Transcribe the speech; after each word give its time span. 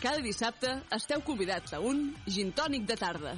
Cada 0.00 0.22
dissabte 0.24 0.70
esteu 0.96 1.20
convidats 1.20 1.74
a 1.76 1.78
un 1.84 1.98
gin 2.24 2.54
tònic 2.56 2.86
de 2.88 2.94
tarda. 2.96 3.34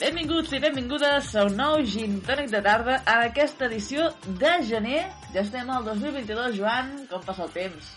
Benvinguts 0.00 0.54
i 0.56 0.60
benvingudes 0.64 1.34
a 1.36 1.44
un 1.44 1.58
nou 1.58 1.82
gin 1.84 2.16
tònic 2.24 2.48
de 2.54 2.62
tarda 2.64 2.94
a 3.04 3.18
aquesta 3.26 3.68
edició 3.68 4.06
de 4.40 4.54
gener. 4.70 5.02
Ja 5.34 5.42
estem 5.44 5.68
al 5.68 5.84
2022, 5.90 6.56
Joan, 6.56 6.94
com 7.10 7.26
passa 7.26 7.44
el 7.44 7.52
temps? 7.58 7.90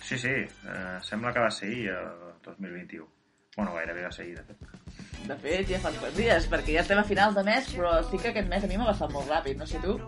Sí, 0.00 0.16
sí, 0.16 0.32
eh, 0.40 0.96
sembla 1.04 1.34
que 1.36 1.44
va 1.44 1.50
ser 1.52 1.68
ahir, 1.68 1.90
el 1.92 2.40
2021. 2.48 3.04
Bueno, 3.58 3.74
gairebé 3.76 4.06
va 4.06 4.16
ser 4.16 4.24
ahir, 4.24 4.38
de 4.40 4.46
fet. 4.54 5.26
De 5.28 5.36
fet, 5.44 5.66
ja 5.68 5.82
fa 5.84 5.92
uns 5.92 6.00
quants 6.00 6.16
dies, 6.16 6.48
perquè 6.48 6.78
ja 6.78 6.86
estem 6.86 7.02
a 7.02 7.04
finals 7.04 7.36
de 7.36 7.44
mes, 7.44 7.68
però 7.76 7.98
sí 8.08 8.16
que 8.16 8.32
aquest 8.32 8.48
mes 8.48 8.64
a 8.64 8.72
mi 8.72 8.80
m'ha 8.80 8.88
passat 8.88 9.12
molt 9.12 9.28
ràpid, 9.36 9.60
no 9.60 9.68
sé 9.68 9.84
tu. 9.84 9.98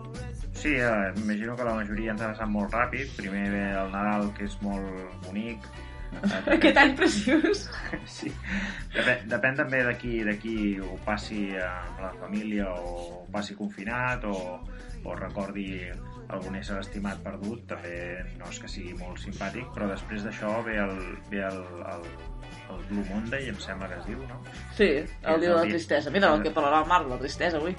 Sí, 0.65 0.73
eh, 0.79 1.13
imagino 1.17 1.55
que 1.55 1.63
la 1.63 1.75
majoria 1.77 2.13
ens 2.15 2.23
ha 2.25 2.31
passat 2.31 2.49
molt 2.49 2.71
ràpid. 2.73 3.11
Primer 3.13 3.43
ve 3.53 3.65
el 3.77 3.91
Nadal, 3.93 4.31
que 4.33 4.47
és 4.49 4.55
molt 4.65 5.21
bonic. 5.27 5.67
Eh, 6.15 6.55
Aquest 6.55 6.77
any 6.79 6.93
preciós. 6.95 7.65
Sí. 8.07 8.29
Depèn, 8.93 9.25
depèn 9.29 9.57
també 9.59 9.81
de 9.83 9.91
qui, 9.99 10.21
de 10.23 10.33
qui 10.39 10.55
ho 10.79 10.95
passi 11.05 11.49
amb 11.59 11.99
la 11.99 12.11
família 12.17 12.69
o 12.71 12.93
ho 12.95 13.19
passi 13.33 13.53
confinat 13.59 14.23
o, 14.29 14.35
o 15.03 15.15
recordi 15.19 15.67
algun 16.29 16.55
ésser 16.57 16.79
estimat 16.81 17.19
perdut. 17.25 17.65
També 17.75 17.97
no 18.39 18.49
és 18.49 18.61
que 18.63 18.71
sigui 18.71 18.95
molt 18.97 19.21
simpàtic, 19.21 19.67
però 19.75 19.91
després 19.91 20.25
d'això 20.25 20.55
ve 20.65 20.79
el, 20.81 20.95
ve 21.29 21.43
el, 21.45 21.61
el, 21.93 22.07
el 22.71 22.85
Blue 22.89 23.05
Monday, 23.11 23.51
em 23.51 23.59
sembla 23.61 23.91
que 23.91 23.99
es 23.99 24.07
diu, 24.09 24.23
no? 24.31 24.39
Sí, 24.79 24.89
el 25.03 25.45
dia 25.45 25.51
de 25.51 25.59
la 25.59 25.67
tristesa. 25.67 26.15
Mira, 26.15 26.33
el 26.33 26.47
que 26.47 26.55
parlarà 26.55 26.81
el 26.85 26.89
Marc, 26.95 27.11
la 27.11 27.21
tristesa, 27.21 27.61
avui. 27.61 27.75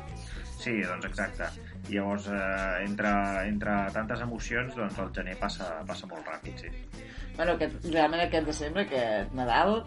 Sí, 0.60 0.82
doncs 0.84 1.08
exacte. 1.08 1.50
I 1.86 1.98
llavors, 1.98 2.26
eh, 2.32 2.84
entre, 2.86 3.12
entre 3.46 3.76
tantes 3.94 4.24
emocions, 4.24 4.74
doncs 4.74 4.98
el 5.02 5.12
gener 5.14 5.36
passa, 5.38 5.70
passa 5.86 6.08
molt 6.10 6.26
ràpid, 6.26 6.64
sí. 6.64 7.02
Bueno, 7.36 7.54
aquest, 7.54 7.78
realment 7.92 8.24
aquest 8.24 8.48
desembre, 8.48 8.86
aquest 8.86 9.34
Nadal, 9.36 9.82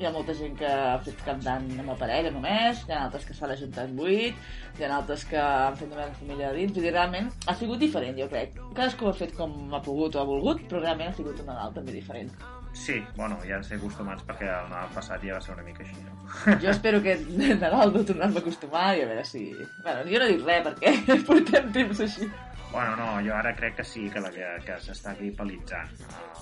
hi 0.00 0.06
ha 0.08 0.10
molta 0.14 0.34
gent 0.34 0.56
que 0.58 0.66
ha 0.66 0.96
fet 1.06 1.20
cantant 1.26 1.68
amb 1.76 1.92
la 1.92 1.96
parella 2.00 2.32
només, 2.34 2.82
hi 2.88 2.94
ha 2.94 3.04
altres 3.04 3.28
que 3.28 3.36
s'han 3.36 3.52
ajuntat 3.54 3.92
vuit, 3.98 4.40
hi 4.78 4.86
ha 4.86 4.90
altres 4.96 5.22
que 5.30 5.38
han 5.38 5.78
fet 5.78 5.94
la 5.94 6.08
família 6.18 6.50
de 6.50 6.64
dins, 6.64 6.74
dir, 6.74 6.90
realment 6.90 7.30
ha 7.46 7.54
sigut 7.60 7.82
diferent, 7.84 8.18
jo 8.18 8.26
crec. 8.32 8.58
Cadascú 8.74 9.10
ha 9.10 9.14
fet 9.22 9.36
com 9.38 9.54
ha 9.70 9.82
pogut 9.84 10.18
o 10.18 10.24
ha 10.24 10.28
volgut, 10.32 10.66
però 10.66 10.82
realment 10.82 11.12
ha 11.12 11.18
sigut 11.20 11.38
un 11.44 11.52
Nadal 11.52 11.78
també 11.78 11.94
diferent. 12.00 12.34
Sí, 12.74 12.96
bueno, 13.14 13.38
ja 13.46 13.60
ens 13.60 13.70
he 13.70 13.76
acostumats 13.78 14.24
perquè 14.26 14.48
el 14.50 14.66
Nadal 14.72 14.90
passat 14.96 15.22
ja 15.22 15.36
va 15.36 15.42
ser 15.44 15.54
una 15.54 15.62
mica 15.66 15.84
així, 15.84 15.94
no? 16.02 16.16
Jo 16.64 16.72
espero 16.72 17.00
que 17.04 17.14
Nadal 17.60 17.94
no 17.94 18.02
tornem 18.08 18.34
a 18.34 18.42
acostumar 18.42 18.88
i 18.98 19.04
a 19.04 19.10
veure 19.12 19.22
si... 19.28 19.44
Bueno, 19.84 20.02
jo 20.10 20.22
no 20.22 20.30
dic 20.32 20.42
res 20.42 20.64
perquè 20.66 20.94
portem 21.28 21.70
temps 21.76 22.02
així. 22.08 22.28
Bueno, 22.72 22.96
no, 22.98 23.08
jo 23.22 23.36
ara 23.36 23.54
crec 23.54 23.78
que 23.78 23.86
sí, 23.86 24.08
que, 24.10 24.20
la, 24.20 24.32
que, 24.34 24.48
que 24.66 24.80
s'està 24.82 25.14
gripalitzant 25.20 25.94
el, 26.02 26.40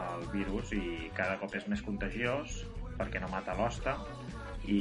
el 0.00 0.26
virus 0.32 0.72
i 0.72 1.10
cada 1.18 1.36
cop 1.42 1.52
és 1.60 1.68
més 1.68 1.84
contagiós 1.84 2.62
perquè 2.96 3.20
no 3.20 3.28
mata 3.28 3.56
l'hoste 3.58 3.92
i 4.72 4.80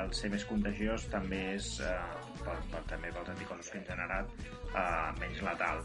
el 0.00 0.12
ser 0.16 0.30
més 0.32 0.44
contagiós 0.48 1.04
també 1.12 1.40
és, 1.54 1.68
eh, 1.84 1.92
per, 2.40 2.56
per, 2.72 2.80
també 2.90 3.12
pels 3.12 3.30
anticossos 3.34 3.70
que 3.70 3.80
han 3.80 3.88
generat, 3.88 4.30
eh, 4.72 5.10
menys 5.20 5.42
letal. 5.44 5.82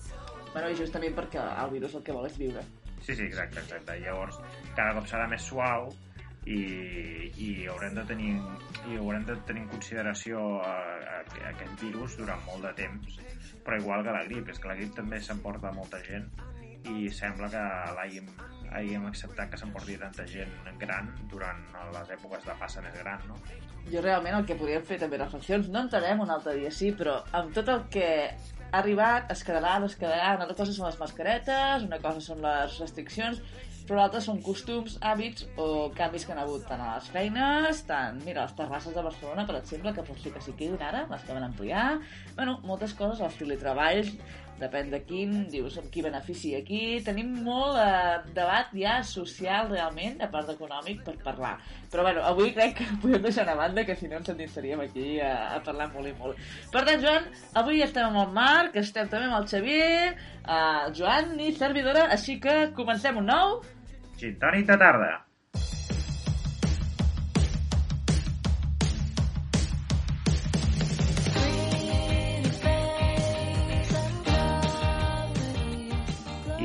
Bueno, 0.53 0.70
i 0.70 0.77
justament 0.80 1.16
perquè 1.17 1.44
el 1.64 1.73
virus 1.75 1.97
el 2.00 2.05
que 2.08 2.16
vol 2.16 2.30
és 2.30 2.38
viure. 2.39 2.64
Sí, 3.02 3.16
sí, 3.16 3.23
exacte, 3.23 3.64
exacte. 3.64 3.97
Llavors, 4.03 4.39
cada 4.75 4.94
cop 4.97 5.08
serà 5.09 5.28
més 5.31 5.45
suau 5.47 5.89
i, 6.45 6.59
i 7.38 7.50
haurem 7.72 7.95
de 7.97 8.05
tenir 8.09 8.36
i 8.89 8.97
haurem 8.97 9.25
de 9.28 9.36
tenir 9.47 9.66
en 9.66 9.72
consideració 9.73 10.44
eh, 10.64 11.17
a, 11.17 11.23
aquest 11.52 11.83
virus 11.83 12.16
durant 12.20 12.42
molt 12.47 12.64
de 12.67 12.73
temps 12.80 13.20
però 13.66 13.77
igual 13.77 14.05
que 14.05 14.14
la 14.16 14.23
grip, 14.25 14.47
és 14.50 14.61
que 14.61 14.72
la 14.72 14.77
grip 14.80 14.95
també 14.97 15.20
s'emporta 15.22 15.73
molta 15.75 16.00
gent 16.05 16.30
i 16.89 17.09
sembla 17.14 17.50
que 17.52 17.66
l'hàgim 17.97 18.30
hàgim 18.70 19.05
acceptat 19.09 19.50
que 19.52 19.58
s'emporti 19.58 19.97
tanta 19.97 20.25
gent 20.30 20.52
gran 20.81 21.09
durant 21.31 21.61
les 21.95 22.11
èpoques 22.16 22.45
de 22.45 22.55
passa 22.59 22.83
més 22.86 22.95
gran, 23.02 23.23
no? 23.27 23.38
Jo 23.89 24.03
realment 24.05 24.38
el 24.38 24.45
que 24.45 24.58
podríem 24.58 24.86
fer 24.86 25.00
també 25.02 25.17
reflexions, 25.17 25.70
no 25.73 25.82
entrarem 25.86 26.21
un 26.21 26.30
altre 26.30 26.54
dia 26.59 26.71
sí, 26.71 26.92
però 26.98 27.17
amb 27.39 27.54
tot 27.55 27.71
el 27.73 27.88
que 27.93 28.09
ha 28.72 28.82
arribat 28.82 29.32
es 29.34 29.42
quedarà, 29.46 29.78
no 29.82 29.90
es 29.90 29.98
quedarà, 30.00 30.36
una 30.38 30.50
cosa 30.54 30.74
són 30.76 30.90
les 30.90 31.00
mascaretes, 31.00 31.88
una 31.88 32.00
cosa 32.04 32.22
són 32.24 32.44
les 32.46 32.78
restriccions, 32.82 33.42
però 33.90 34.04
l'altra 34.04 34.20
són 34.22 34.42
costums, 34.46 35.00
hàbits 35.02 35.48
o 35.58 35.90
canvis 35.98 36.28
que 36.28 36.36
han 36.36 36.44
hagut 36.44 36.68
tant 36.70 36.82
a 36.86 36.92
les 36.98 37.08
feines, 37.10 37.80
tant, 37.90 38.20
mira, 38.26 38.44
les 38.44 38.54
terrasses 38.60 38.94
de 38.94 39.06
Barcelona, 39.06 39.48
per 39.50 39.58
exemple, 39.58 39.96
que 39.96 40.06
pot 40.06 40.22
ser 40.22 40.34
que 40.36 40.44
s'hi 40.46 40.54
quedin 40.60 40.84
ara, 40.86 41.08
les 41.10 41.26
que 41.26 41.34
van 41.34 41.48
ampliar, 41.48 41.88
bueno, 42.38 42.60
moltes 42.70 42.94
coses, 43.00 43.24
els 43.26 43.40
teletreballs, 43.42 44.14
depèn 44.60 44.92
de 44.92 45.00
quin, 45.08 45.34
dius, 45.52 45.78
amb 45.80 45.90
qui 45.94 46.04
beneficia 46.04 46.60
aquí, 46.60 47.00
tenim 47.06 47.32
molt 47.46 47.80
eh, 47.80 48.20
debat 48.36 48.72
ja 48.76 49.00
social 49.08 49.70
realment, 49.72 50.20
a 50.22 50.30
part 50.32 50.50
d'econòmic, 50.52 51.02
per 51.06 51.16
parlar. 51.24 51.56
Però 51.90 52.06
bueno, 52.06 52.24
avui 52.28 52.52
crec 52.56 52.76
que 52.80 52.88
podem 53.04 53.24
deixar 53.26 53.48
a 53.50 53.58
banda, 53.58 53.86
que 53.88 53.96
si 54.00 54.12
no 54.12 54.20
ens 54.20 54.32
endinsaríem 54.34 54.84
aquí 54.86 55.08
a, 55.24 55.34
a 55.56 55.60
parlar 55.66 55.90
molt 55.94 56.12
i 56.12 56.16
molt. 56.20 56.40
Per 56.74 56.84
tant, 56.88 57.02
Joan, 57.04 57.30
avui 57.64 57.84
estem 57.86 58.10
amb 58.10 58.22
el 58.22 58.36
estem 58.81 59.08
també 59.08 59.30
amb 59.30 59.39
el 59.39 59.47
Xavier, 59.47 60.11
eh, 60.43 60.92
Joan 60.97 61.33
i 61.39 61.53
servidora, 61.55 62.09
així 62.17 62.39
que 62.43 62.70
comencem 62.75 63.17
un 63.17 63.31
nou... 63.31 63.58
Gin 64.20 64.37
tònic 64.39 64.67
de 64.67 64.77
tarda. 64.77 65.11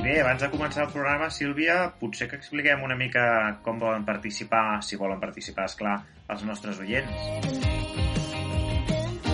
Bé, 0.04 0.18
abans 0.20 0.42
de 0.44 0.48
començar 0.52 0.82
el 0.84 0.90
programa, 0.92 1.30
Sílvia, 1.32 1.76
potser 1.98 2.28
que 2.28 2.36
expliquem 2.36 2.84
una 2.84 2.94
mica 2.94 3.24
com 3.64 3.80
volen 3.80 4.04
participar, 4.04 4.82
si 4.84 5.00
volen 5.00 5.22
participar, 5.22 5.64
és 5.72 5.78
clar, 5.80 5.96
els 6.28 6.44
nostres 6.44 6.82
oients. 6.84 7.73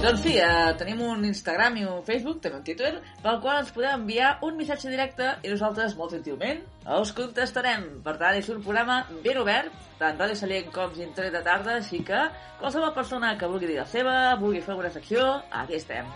Doncs 0.00 0.22
sí, 0.24 0.30
eh, 0.40 0.70
tenim 0.80 1.02
un 1.04 1.26
Instagram 1.28 1.74
i 1.76 1.82
un 1.84 1.98
Facebook, 2.06 2.38
també 2.40 2.56
un 2.56 2.62
Twitter, 2.64 2.92
pel 3.20 3.36
qual 3.44 3.58
ens 3.60 3.72
podeu 3.76 3.90
enviar 3.98 4.30
un 4.48 4.56
missatge 4.56 4.88
directe 4.88 5.26
i 5.44 5.50
nosaltres, 5.52 5.92
molt 5.98 6.14
gentilment, 6.16 6.62
us 6.96 7.12
contestarem. 7.18 7.84
Per 8.06 8.14
tant, 8.16 8.38
és 8.40 8.48
un 8.48 8.62
programa 8.64 9.02
ben 9.20 9.42
obert, 9.42 9.76
tant 10.00 10.16
Ràdio 10.16 10.40
Sallent 10.40 10.72
com 10.72 10.94
Gintonet 10.96 11.36
de 11.36 11.42
tarda, 11.44 11.76
així 11.82 12.00
que 12.00 12.22
qualsevol 12.62 12.96
persona 12.96 13.34
que 13.36 13.52
vulgui 13.52 13.68
dir 13.68 13.82
la 13.82 13.90
seva, 13.92 14.16
vulgui 14.40 14.64
fer 14.64 14.72
alguna 14.72 14.94
secció, 14.96 15.34
aquí 15.52 15.76
estem. 15.76 16.08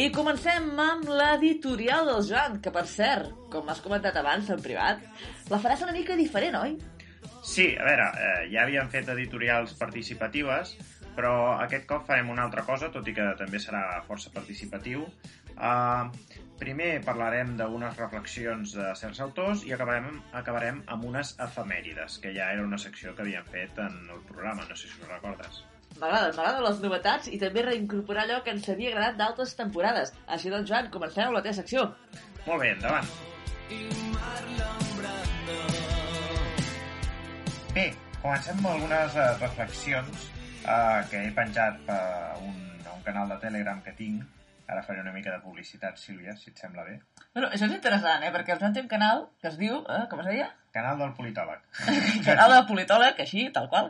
I 0.00 0.06
comencem 0.16 0.78
amb 0.80 1.10
l'editorial 1.12 2.06
del 2.08 2.22
Joan, 2.24 2.54
que 2.64 2.70
per 2.72 2.86
cert, 2.88 3.34
com 3.52 3.66
has 3.68 3.82
comentat 3.84 4.14
abans 4.16 4.46
en 4.54 4.60
privat, 4.64 5.02
la 5.50 5.58
faràs 5.60 5.82
una 5.84 5.92
mica 5.92 6.14
diferent, 6.16 6.54
oi? 6.56 6.70
Sí, 7.44 7.66
a 7.76 7.84
veure, 7.84 8.06
eh, 8.16 8.46
ja 8.54 8.62
havíem 8.62 8.88
fet 8.94 9.10
editorials 9.12 9.74
participatives, 9.76 10.72
però 11.18 11.34
aquest 11.66 11.84
cop 11.90 12.06
farem 12.08 12.30
una 12.32 12.46
altra 12.48 12.64
cosa, 12.64 12.88
tot 12.94 13.10
i 13.12 13.14
que 13.18 13.26
també 13.36 13.60
serà 13.60 13.82
força 14.06 14.32
participatiu. 14.32 15.04
Uh, 15.58 16.08
primer 16.62 17.02
parlarem 17.04 17.52
d'unes 17.58 18.00
reflexions 18.00 18.72
de 18.78 18.86
certs 19.02 19.20
autors 19.26 19.66
i 19.68 19.74
acabarem, 19.76 20.22
acabarem 20.40 20.80
amb 20.96 21.10
unes 21.10 21.34
efemèrides, 21.48 22.16
que 22.24 22.32
ja 22.38 22.48
era 22.54 22.64
una 22.64 22.80
secció 22.80 23.12
que 23.12 23.26
havíem 23.26 23.52
fet 23.52 23.84
en 23.84 24.00
el 24.16 24.24
programa, 24.32 24.64
no 24.64 24.80
sé 24.80 24.88
si 24.88 24.96
us 24.96 25.12
recordes. 25.12 25.60
M'agrada, 26.00 26.30
m'agraden 26.32 26.62
les 26.64 26.78
novetats 26.80 27.28
i 27.28 27.38
també 27.40 27.60
reincorporar 27.66 28.22
allò 28.24 28.38
que 28.44 28.54
ens 28.54 28.68
havia 28.72 28.88
agradat 28.94 29.18
d'altres 29.18 29.50
temporades. 29.58 30.14
Així 30.36 30.52
doncs, 30.52 30.70
Joan, 30.70 30.88
comencem 30.94 31.26
amb 31.26 31.36
la 31.36 31.42
teva 31.44 31.58
secció. 31.58 31.82
Molt 32.46 32.62
bé, 32.62 32.70
endavant. 32.72 33.10
Bé, 37.74 37.84
comencem 38.22 38.56
amb 38.62 38.70
algunes 38.72 39.18
uh, 39.20 39.26
reflexions 39.42 40.24
uh, 40.64 41.04
que 41.10 41.20
he 41.20 41.34
penjat 41.36 41.92
a 41.92 42.00
un, 42.48 42.56
a 42.86 42.96
un 42.96 43.04
canal 43.04 43.28
de 43.34 43.38
Telegram 43.44 43.84
que 43.84 43.92
tinc. 44.00 44.24
Ara 44.70 44.86
faré 44.86 45.04
una 45.04 45.12
mica 45.12 45.34
de 45.34 45.42
publicitat, 45.44 46.00
Sílvia, 46.00 46.32
si 46.40 46.54
et 46.54 46.64
sembla 46.64 46.86
bé. 46.88 46.96
Bueno, 47.34 47.50
això 47.50 47.68
és 47.68 47.76
interessant, 47.76 48.24
eh? 48.24 48.32
Perquè 48.32 48.56
el 48.56 48.64
Joan 48.64 48.72
té 48.72 48.80
un 48.86 48.88
canal 48.88 49.26
que 49.42 49.52
es 49.52 49.60
diu... 49.60 49.82
Eh, 49.84 50.04
com 50.08 50.24
es 50.24 50.32
deia? 50.32 50.48
Canal 50.70 51.00
del 51.02 51.10
politòleg. 51.16 51.62
canal 52.28 52.52
de 52.54 52.60
politòleg, 52.68 53.18
així, 53.24 53.48
tal 53.54 53.66
qual. 53.72 53.88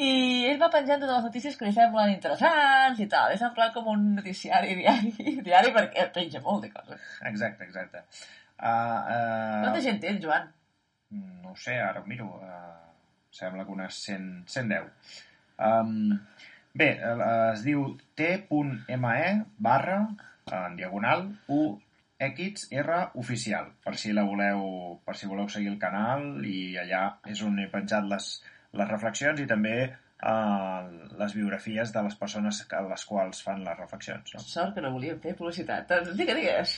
I 0.00 0.10
ell 0.48 0.60
va 0.62 0.70
penjant 0.72 1.02
totes 1.02 1.12
les 1.12 1.26
notícies 1.28 1.58
que 1.58 1.68
li 1.68 1.74
semblen 1.76 2.14
interessants 2.14 3.02
i 3.04 3.08
tal. 3.12 3.34
És 3.36 3.44
en 3.44 3.52
plan 3.56 3.72
com 3.74 3.90
un 3.92 4.06
noticiari 4.16 4.78
diari, 4.78 5.12
diari 5.48 5.74
perquè 5.76 6.08
penja 6.14 6.40
molt 6.44 6.64
de 6.64 6.72
coses. 6.72 7.12
Exacte, 7.28 7.68
exacte. 7.68 8.04
Uh, 8.56 8.66
uh, 8.66 9.62
Quanta 9.66 9.84
gent 9.84 10.00
té, 10.00 10.14
el 10.14 10.22
Joan? 10.22 10.48
No 11.44 11.52
sé, 11.60 11.76
ara 11.76 12.00
ho 12.00 12.08
miro. 12.08 12.30
Uh, 12.40 12.86
sembla 13.36 13.66
que 13.66 13.76
unes 13.76 14.00
100, 14.08 14.46
110. 14.48 14.88
Um, 15.66 16.14
bé, 16.76 16.94
es 17.52 17.64
diu 17.64 17.90
t.me 18.16 19.18
barra 19.68 20.00
en 20.56 20.76
diagonal 20.78 21.28
1 21.48 21.85
Equids 22.18 22.68
R 22.72 22.98
oficial, 23.20 23.72
per 23.84 23.92
si 24.00 24.12
la 24.16 24.24
voleu, 24.24 25.00
per 25.04 25.16
si 25.20 25.28
voleu 25.28 25.48
seguir 25.52 25.68
el 25.74 25.80
canal 25.80 26.44
i 26.48 26.76
allà 26.80 27.02
és 27.28 27.42
on 27.44 27.58
he 27.60 27.66
penjat 27.72 28.06
les, 28.08 28.28
les 28.72 28.88
reflexions 28.88 29.42
i 29.42 29.48
també 29.50 29.74
eh, 29.84 30.82
les 31.20 31.34
biografies 31.36 31.92
de 31.92 32.04
les 32.06 32.16
persones 32.22 32.62
a 32.70 32.80
les 32.86 33.04
quals 33.10 33.42
fan 33.44 33.60
les 33.66 33.76
reflexions. 33.82 34.32
No? 34.32 34.40
Sort 34.40 34.72
que 34.76 34.86
no 34.86 34.94
volíem 34.96 35.20
fer 35.20 35.36
publicitat. 35.36 35.90
Doncs 35.92 36.16
digues, 36.16 36.40
digues. 36.40 36.74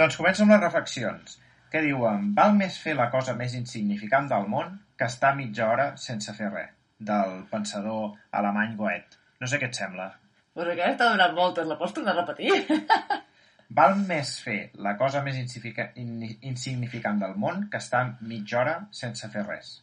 Doncs 0.00 0.18
començo 0.22 0.46
amb 0.46 0.56
les 0.56 0.64
reflexions, 0.64 1.36
que 1.68 1.84
diuen 1.84 2.32
val 2.40 2.56
més 2.56 2.80
fer 2.80 2.96
la 2.96 3.10
cosa 3.12 3.36
més 3.36 3.54
insignificant 3.60 4.32
del 4.32 4.48
món 4.48 4.78
que 4.96 5.12
estar 5.12 5.34
mitja 5.36 5.68
hora 5.68 5.90
sense 6.00 6.32
fer 6.34 6.48
res, 6.54 6.72
del 6.98 7.42
pensador 7.52 8.14
alemany 8.40 8.76
Goethe. 8.80 9.20
No 9.38 9.46
sé 9.46 9.60
què 9.60 9.68
et 9.68 9.76
sembla. 9.76 10.14
Pues 10.56 10.72
aquesta 10.72 11.06
ha 11.06 11.14
donat 11.14 11.34
moltes, 11.36 11.68
la 11.68 11.76
pots 11.78 11.92
tornar 11.94 12.16
a 12.16 12.22
repetir? 12.24 12.56
Val 13.68 13.98
més 14.00 14.38
fer 14.40 14.70
la 14.80 14.94
cosa 14.96 15.20
més 15.22 15.36
insignifica- 15.36 15.90
in- 16.00 16.38
insignificant 16.40 17.18
del 17.20 17.34
món 17.36 17.68
que 17.70 17.76
estar 17.82 18.16
mitja 18.20 18.60
hora 18.62 18.76
sense 18.90 19.28
fer 19.28 19.44
res. 19.44 19.74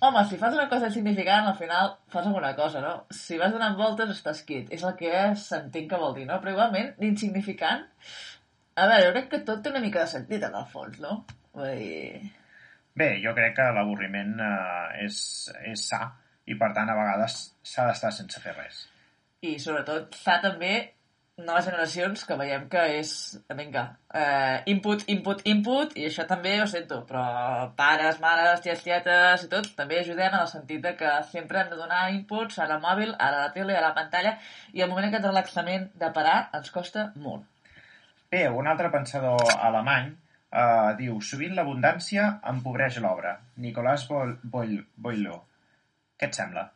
Home, 0.00 0.24
si 0.28 0.36
fas 0.36 0.54
una 0.56 0.68
cosa 0.68 0.88
insignificant, 0.88 1.46
al 1.46 1.56
final 1.56 1.92
fas 2.08 2.26
alguna 2.26 2.54
cosa, 2.56 2.80
no? 2.80 3.06
Si 3.10 3.38
vas 3.38 3.52
donant 3.52 3.76
voltes, 3.76 4.10
estàs 4.10 4.42
quit. 4.44 4.72
És 4.74 4.82
el 4.82 4.96
que 4.98 5.12
s'entén 5.40 5.86
que 5.88 6.00
vol 6.00 6.14
dir, 6.16 6.26
no? 6.26 6.40
Però 6.40 6.52
igualment, 6.56 6.94
l'insignificant... 7.00 7.84
A 8.74 8.88
veure, 8.90 9.04
jo 9.06 9.12
crec 9.14 9.28
que 9.30 9.38
tot 9.46 9.62
té 9.62 9.70
una 9.70 9.80
mica 9.84 10.00
de 10.02 10.10
sentit, 10.10 10.42
en 10.42 10.56
el 10.58 10.66
fons, 10.66 10.98
no? 11.00 11.20
Vull 11.54 11.76
dir... 11.78 12.32
Bé, 12.98 13.08
jo 13.22 13.32
crec 13.34 13.54
que 13.56 13.68
l'avorriment 13.74 14.34
eh, 14.42 15.04
és, 15.04 15.20
és 15.70 15.86
sa 15.92 16.00
i 16.46 16.56
per 16.58 16.72
tant 16.74 16.90
a 16.90 16.96
vegades 16.98 17.38
s'ha 17.62 17.86
d'estar 17.88 18.10
sense 18.14 18.42
fer 18.42 18.52
res. 18.58 18.84
I 19.46 19.56
sobretot 19.62 20.14
fa 20.18 20.40
també 20.42 20.93
noves 21.36 21.64
generacions 21.66 22.22
que 22.28 22.36
veiem 22.38 22.68
que 22.70 22.82
és, 23.00 23.10
vinga, 23.58 23.82
eh, 24.14 24.62
input, 24.70 25.02
input, 25.10 25.40
input, 25.50 25.96
i 25.98 26.06
això 26.06 26.26
també 26.30 26.52
ho 26.62 26.66
sento, 26.70 27.00
però 27.08 27.24
pares, 27.76 28.20
mares, 28.22 28.60
ties, 28.62 28.82
tietes 28.84 29.46
i 29.46 29.48
tot, 29.50 29.66
també 29.74 29.98
ajudem 29.98 30.30
en 30.30 30.40
el 30.40 30.50
sentit 30.50 30.84
de 30.84 30.94
que 31.00 31.10
sempre 31.32 31.60
hem 31.60 31.72
de 31.72 31.80
donar 31.80 32.04
inputs 32.14 32.58
a 32.58 32.68
la 32.70 32.78
mòbil, 32.78 33.16
a 33.18 33.30
la 33.34 33.48
tele, 33.56 33.74
a 33.76 33.82
la 33.82 33.94
pantalla, 33.98 34.36
i 34.72 34.84
el 34.84 34.90
moment 34.92 35.08
aquest 35.08 35.26
relaxament 35.26 35.90
de 35.98 36.12
parar 36.14 36.36
ens 36.54 36.70
costa 36.70 37.08
molt. 37.16 37.42
Bé, 38.30 38.46
un 38.48 38.70
altre 38.70 38.92
pensador 38.94 39.42
alemany 39.58 40.14
eh, 40.14 40.94
diu 41.02 41.18
sovint 41.20 41.58
l'abundància 41.58 42.30
empobreix 42.54 43.02
l'obra. 43.02 43.40
Nicolás 43.56 44.06
Boil. 44.06 45.34
Què 46.14 46.30
et 46.30 46.38
sembla? 46.38 46.68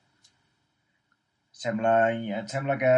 Sembla, 1.59 1.93
et 2.15 2.53
sembla 2.53 2.77
que, 2.79 2.91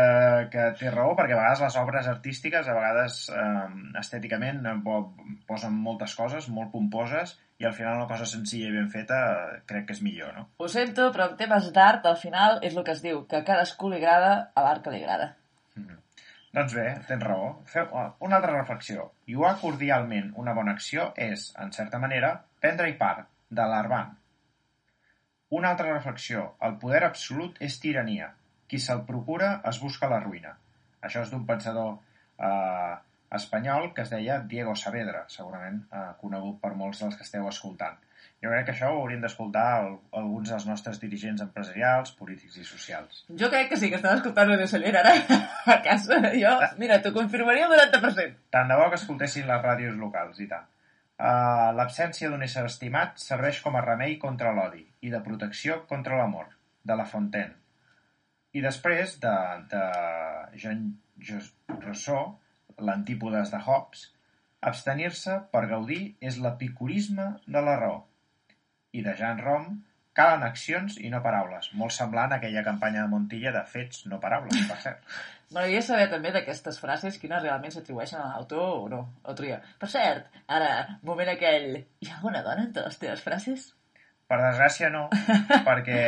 que 0.53 0.65
té 0.77 0.91
raó 0.93 1.15
perquè 1.17 1.33
a 1.33 1.39
vegades 1.39 1.63
les 1.65 1.77
obres 1.81 2.09
artístiques 2.11 2.67
a 2.69 2.75
vegades 2.77 3.15
eh, 3.33 3.69
estèticament 4.03 4.67
eh, 4.69 4.75
po- 4.85 5.15
posen 5.49 5.79
moltes 5.87 6.13
coses 6.19 6.49
molt 6.53 6.69
pomposes 6.75 7.39
i 7.57 7.65
al 7.65 7.73
final 7.73 7.97
una 7.97 8.09
cosa 8.11 8.27
senzilla 8.29 8.69
i 8.69 8.75
ben 8.75 8.91
feta 8.93 9.21
eh, 9.31 9.61
crec 9.71 9.87
que 9.89 9.97
és 9.97 10.03
millor, 10.05 10.35
no? 10.37 10.45
Ho 10.61 10.69
sento, 10.69 11.07
però 11.15 11.31
en 11.31 11.39
temes 11.41 11.71
d'art, 11.73 12.05
al 12.11 12.19
final, 12.21 12.59
és 12.67 12.77
el 12.77 12.85
que 12.85 12.93
es 12.93 13.01
diu, 13.05 13.23
que 13.31 13.41
a 13.41 13.47
cadascú 13.49 13.89
li 13.89 13.97
agrada 13.97 14.35
a 14.53 14.65
l'art 14.67 14.85
que 14.85 14.93
li 14.93 15.01
agrada. 15.01 15.31
Doncs 16.53 16.75
bé, 16.75 16.85
tens 17.07 17.23
raó. 17.25 17.49
Feu 17.71 17.87
oh, 17.95 18.05
una 18.27 18.41
altra 18.41 18.53
reflexió. 18.57 19.07
Lluar 19.31 19.55
cordialment 19.63 20.33
una 20.43 20.53
bona 20.57 20.75
acció 20.77 21.13
és, 21.17 21.47
en 21.63 21.73
certa 21.77 22.01
manera, 22.03 22.35
prendre-hi 22.61 22.97
part, 23.01 23.29
de 23.49 23.67
l'arbant. 23.73 24.13
Una 25.57 25.73
altra 25.73 25.93
reflexió. 25.95 26.45
El 26.67 26.77
poder 26.83 27.05
absolut 27.07 27.57
és 27.63 27.79
tirania. 27.83 28.33
Qui 28.71 28.79
se'l 28.79 29.05
procura 29.07 29.57
es 29.67 29.81
busca 29.83 30.09
la 30.11 30.21
ruïna. 30.23 30.55
Això 31.07 31.25
és 31.25 31.33
d'un 31.33 31.47
pensador 31.49 31.97
eh, 32.39 32.95
espanyol 33.35 33.91
que 33.95 34.05
es 34.05 34.13
deia 34.13 34.39
Diego 34.53 34.77
Saavedra, 34.79 35.25
segurament 35.33 35.83
eh, 35.91 36.07
conegut 36.21 36.61
per 36.63 36.77
molts 36.79 37.03
dels 37.03 37.19
que 37.19 37.27
esteu 37.27 37.49
escoltant. 37.51 37.99
Jo 38.41 38.49
crec 38.49 38.65
que 38.69 38.73
això 38.73 38.89
ho 38.89 39.03
haurien 39.03 39.21
d'escoltar 39.21 39.65
alguns 40.17 40.49
dels 40.49 40.65
nostres 40.69 41.01
dirigents 41.03 41.43
empresarials, 41.45 42.15
polítics 42.17 42.57
i 42.57 42.65
socials. 42.65 43.25
Jo 43.43 43.51
crec 43.53 43.69
que 43.69 43.79
sí, 43.81 43.91
que 43.93 43.99
estan 44.01 44.17
escoltant 44.17 44.49
Radio 44.49 44.69
Celler 44.71 44.95
ara 44.97 45.13
a 45.75 45.77
casa. 45.85 46.21
Jo, 46.33 46.55
mira, 46.81 47.03
t'ho 47.05 47.13
confirmaria 47.17 47.69
el 47.69 47.75
90%. 47.77 48.39
Tant 48.57 48.73
de 48.73 48.79
bo 48.81 48.89
que 48.89 49.01
escoltessin 49.01 49.49
les 49.51 49.63
ràdios 49.67 49.99
locals, 50.01 50.41
i 50.41 50.49
tant. 50.49 50.65
Uh, 51.21 51.69
L'absència 51.77 52.31
d'un 52.33 52.47
ésser 52.47 52.65
estimat 52.65 53.21
serveix 53.21 53.61
com 53.61 53.77
a 53.77 53.85
remei 53.85 54.17
contra 54.23 54.55
l'odi 54.57 54.87
i 55.05 55.13
de 55.13 55.21
protecció 55.21 55.83
contra 55.91 56.17
l'amor, 56.17 56.49
de 56.89 56.97
La 56.97 57.05
Fontaine. 57.05 57.60
I 58.57 58.63
després 58.65 59.19
de, 59.23 59.35
de 59.71 59.83
Jean 60.59 60.89
Rousseau, 61.81 62.33
l'antípodes 62.81 63.53
de 63.53 63.61
Hobbes, 63.67 64.09
abstenir-se 64.71 65.37
per 65.53 65.69
gaudir 65.71 66.17
és 66.21 66.41
l'epicurisme 66.43 67.29
de 67.47 67.63
la 67.65 67.77
raó. 67.81 68.03
I 68.93 69.05
de 69.07 69.15
Jean 69.17 69.39
Rom, 69.41 69.79
calen 70.17 70.43
accions 70.45 70.99
i 70.99 71.11
no 71.13 71.23
paraules, 71.25 71.71
molt 71.79 71.95
semblant 71.95 72.35
a 72.35 72.41
aquella 72.41 72.65
campanya 72.67 73.05
de 73.05 73.13
Montilla 73.13 73.53
de 73.55 73.63
fets, 73.71 74.05
no 74.11 74.19
paraules, 74.23 74.67
per 74.69 74.79
cert. 74.83 75.05
M'agradaria 75.55 75.83
saber 75.83 76.07
també 76.11 76.31
d'aquestes 76.35 76.79
frases 76.83 77.17
quines 77.19 77.43
realment 77.43 77.73
s'atribueixen 77.75 78.21
a 78.21 78.29
l'autor 78.35 78.85
o 78.85 78.89
no, 78.91 79.01
l'autoria. 79.25 79.59
Per 79.81 79.89
cert, 79.91 80.29
ara, 80.47 80.71
moment 81.07 81.33
aquell... 81.33 81.73
Hi 82.03 82.11
ha 82.11 82.19
alguna 82.19 82.43
dona 82.47 82.67
entre 82.69 82.87
les 82.87 82.99
teves 83.03 83.23
frases? 83.25 83.71
Per 84.31 84.39
desgràcia 84.39 84.91
no, 84.95 85.09
perquè 85.69 86.03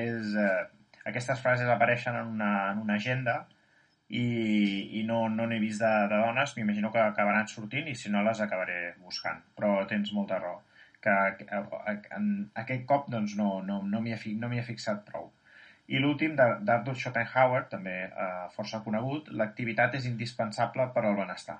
és, 0.00 0.34
eh, 0.34 0.79
aquestes 1.10 1.42
frases 1.42 1.68
apareixen 1.68 2.16
en 2.16 2.34
una, 2.38 2.52
en 2.72 2.80
una 2.82 2.96
agenda 2.96 3.36
i, 4.08 4.24
i 4.98 5.04
no 5.06 5.28
no 5.28 5.46
n'he 5.46 5.60
vist 5.62 5.82
de, 5.82 5.92
de 6.10 6.22
dones, 6.24 6.56
m'imagino 6.56 6.90
que 6.94 7.02
acabaran 7.04 7.50
sortint 7.50 7.90
i 7.90 7.94
si 7.94 8.10
no 8.10 8.24
les 8.26 8.40
acabaré 8.40 8.80
buscant, 9.04 9.44
però 9.58 9.76
tens 9.90 10.14
molta 10.16 10.40
raó 10.42 10.60
que 11.00 11.10
eh, 11.10 11.98
en 12.16 12.50
aquest 12.62 12.86
cop 12.86 13.08
doncs, 13.12 13.36
no, 13.40 13.60
no, 13.66 13.80
no 13.82 14.00
m'hi 14.04 14.14
he, 14.16 14.34
no 14.40 14.50
he 14.52 14.64
fixat 14.66 15.04
prou. 15.08 15.30
I 15.90 15.98
l'últim, 15.98 16.36
d'Arthur 16.38 16.94
Schopenhauer, 16.94 17.64
també 17.72 17.96
eh, 18.06 18.46
força 18.54 18.82
conegut, 18.84 19.32
l'activitat 19.40 19.96
és 19.98 20.06
indispensable 20.10 20.86
per 20.94 21.04
al 21.06 21.18
benestar. 21.18 21.58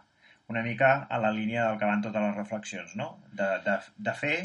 Una 0.51 0.63
mica 0.67 0.93
a 1.09 1.19
la 1.23 1.33
línia 1.35 1.67
del 1.67 1.79
que 1.81 1.89
van 1.89 2.03
totes 2.05 2.23
les 2.27 2.37
reflexions, 2.37 2.95
no? 2.99 3.09
De, 3.33 3.49
de, 3.67 3.77
de 4.07 4.15
fer 4.21 4.37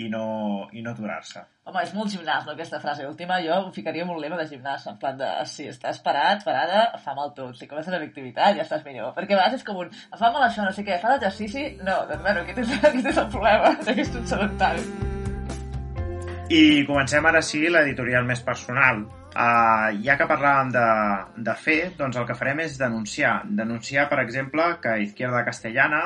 i 0.00 0.08
no, 0.08 0.68
i 0.72 0.82
no 0.82 0.94
aturar-se. 0.94 1.42
Home, 1.68 1.82
és 1.84 1.92
molt 1.94 2.10
gimnàs, 2.12 2.46
no, 2.46 2.54
aquesta 2.54 2.80
frase 2.82 3.04
última. 3.06 3.38
Jo 3.44 3.58
ho 3.60 3.68
ficaria 3.74 4.06
un 4.06 4.20
lema 4.22 4.38
de 4.40 4.46
gimnàs, 4.48 4.86
en 4.90 4.96
plan 5.02 5.18
de, 5.18 5.28
si 5.50 5.68
estàs 5.70 6.00
parat, 6.04 6.42
parada, 6.46 6.86
fa 7.04 7.14
mal 7.18 7.34
tot. 7.36 7.54
Si 7.58 7.68
comences 7.70 7.94
amb 7.94 8.06
activitat, 8.06 8.56
ja 8.56 8.64
estàs 8.64 8.84
millor. 8.86 9.12
Perquè 9.16 9.36
a 9.36 9.42
vegades 9.42 9.60
és 9.60 9.66
com 9.68 9.82
un, 9.84 9.92
fa 10.16 10.32
mal 10.32 10.46
això, 10.46 10.64
no 10.64 10.72
sé 10.74 10.86
què, 10.86 10.98
fa 11.02 11.12
l'exercici? 11.12 11.66
No, 11.84 12.00
doncs 12.08 12.24
bueno, 12.24 12.44
aquest 12.46 12.64
és, 12.64 12.74
aquest 12.90 13.12
és 13.12 13.22
el 13.24 13.30
problema 13.36 13.74
d'aquest 13.86 14.20
sedentari. 14.32 14.86
I 16.50 16.62
comencem 16.88 17.26
ara 17.30 17.44
sí 17.46 17.60
l'editorial 17.70 18.24
més 18.26 18.40
personal. 18.42 19.04
Uh, 19.30 19.92
ja 20.02 20.16
que 20.18 20.26
parlàvem 20.26 20.72
de, 20.74 20.86
de 21.46 21.52
fer, 21.54 21.78
doncs 21.98 22.18
el 22.18 22.26
que 22.26 22.34
farem 22.34 22.64
és 22.64 22.74
denunciar. 22.80 23.36
Denunciar, 23.46 24.08
per 24.10 24.18
exemple, 24.24 24.66
que 24.82 24.96
Izquierda 25.04 25.44
Castellana, 25.46 26.00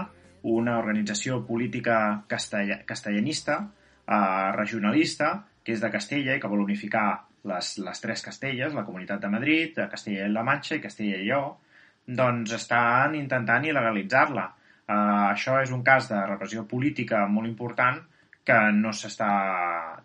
una 0.44 0.76
organització 0.82 1.40
política 1.48 1.96
castella, 2.28 2.82
castellanista, 2.84 3.62
uh, 4.06 4.50
regionalista, 4.56 5.34
que 5.64 5.74
és 5.76 5.82
de 5.82 5.90
Castella 5.92 6.36
i 6.36 6.42
que 6.42 6.50
vol 6.50 6.64
unificar 6.64 7.08
les, 7.50 7.74
les 7.84 8.00
tres 8.00 8.24
Castelles, 8.24 8.74
la 8.74 8.84
Comunitat 8.84 9.20
de 9.20 9.30
Madrid, 9.32 9.74
de 9.76 9.88
Castella 9.92 10.26
i 10.26 10.32
La 10.32 10.44
Manxa 10.46 10.76
i 10.76 10.82
Castella 10.84 11.20
i 11.20 11.28
Lleó, 11.28 11.56
doncs 12.04 12.52
estan 12.56 13.16
intentant 13.16 13.64
il·legalitzar-la. 13.64 14.48
Uh, 14.84 15.30
això 15.30 15.60
és 15.62 15.72
un 15.72 15.84
cas 15.84 16.10
de 16.10 16.20
repressió 16.28 16.66
política 16.68 17.24
molt 17.26 17.48
important 17.48 18.02
que 18.44 18.58
no 18.76 18.92
s'està 18.92 19.32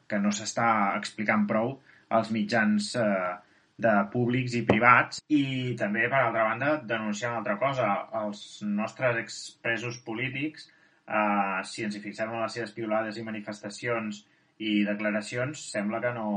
que 0.08 0.20
no 0.24 0.32
s'està 0.32 0.70
explicant 0.98 1.46
prou 1.50 1.74
als 2.18 2.32
mitjans 2.34 2.94
eh, 2.98 3.36
de 3.80 3.94
públics 4.14 4.56
i 4.60 4.64
privats 4.68 5.22
i 5.32 5.44
també, 5.80 6.08
per 6.12 6.24
altra 6.24 6.48
banda, 6.50 6.72
denunciar 6.92 7.32
una 7.32 7.42
altra 7.44 7.58
cosa. 7.62 7.88
Els 8.24 8.42
nostres 8.66 9.20
expresos 9.22 10.00
polítics, 10.08 10.68
eh, 11.10 11.62
si 11.66 11.86
ens 11.88 11.98
hi 11.98 12.04
fixem 12.04 12.32
en 12.32 12.44
les 12.44 12.56
seves 12.58 12.76
piulades 12.78 13.18
i 13.18 13.26
manifestacions 13.26 14.24
i 14.60 14.84
declaracions, 14.86 15.66
sembla 15.74 16.02
que 16.04 16.14
no, 16.16 16.30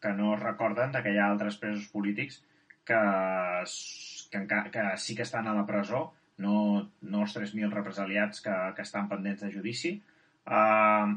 que 0.00 0.12
no 0.16 0.36
recorden 0.36 0.92
de 0.94 1.02
que 1.02 1.12
hi 1.14 1.20
ha 1.20 1.28
altres 1.32 1.58
presos 1.60 1.88
polítics 1.92 2.42
que, 2.84 3.00
que, 4.30 4.62
que 4.72 4.86
sí 5.00 5.16
que 5.16 5.26
estan 5.26 5.48
a 5.48 5.54
la 5.56 5.66
presó, 5.66 6.06
no, 6.42 6.54
no 7.02 7.26
els 7.26 7.36
3.000 7.36 7.72
represaliats 7.72 8.42
que, 8.44 8.54
que 8.76 8.84
estan 8.84 9.08
pendents 9.08 9.44
de 9.44 9.52
judici, 9.52 9.96
eh, 10.46 11.12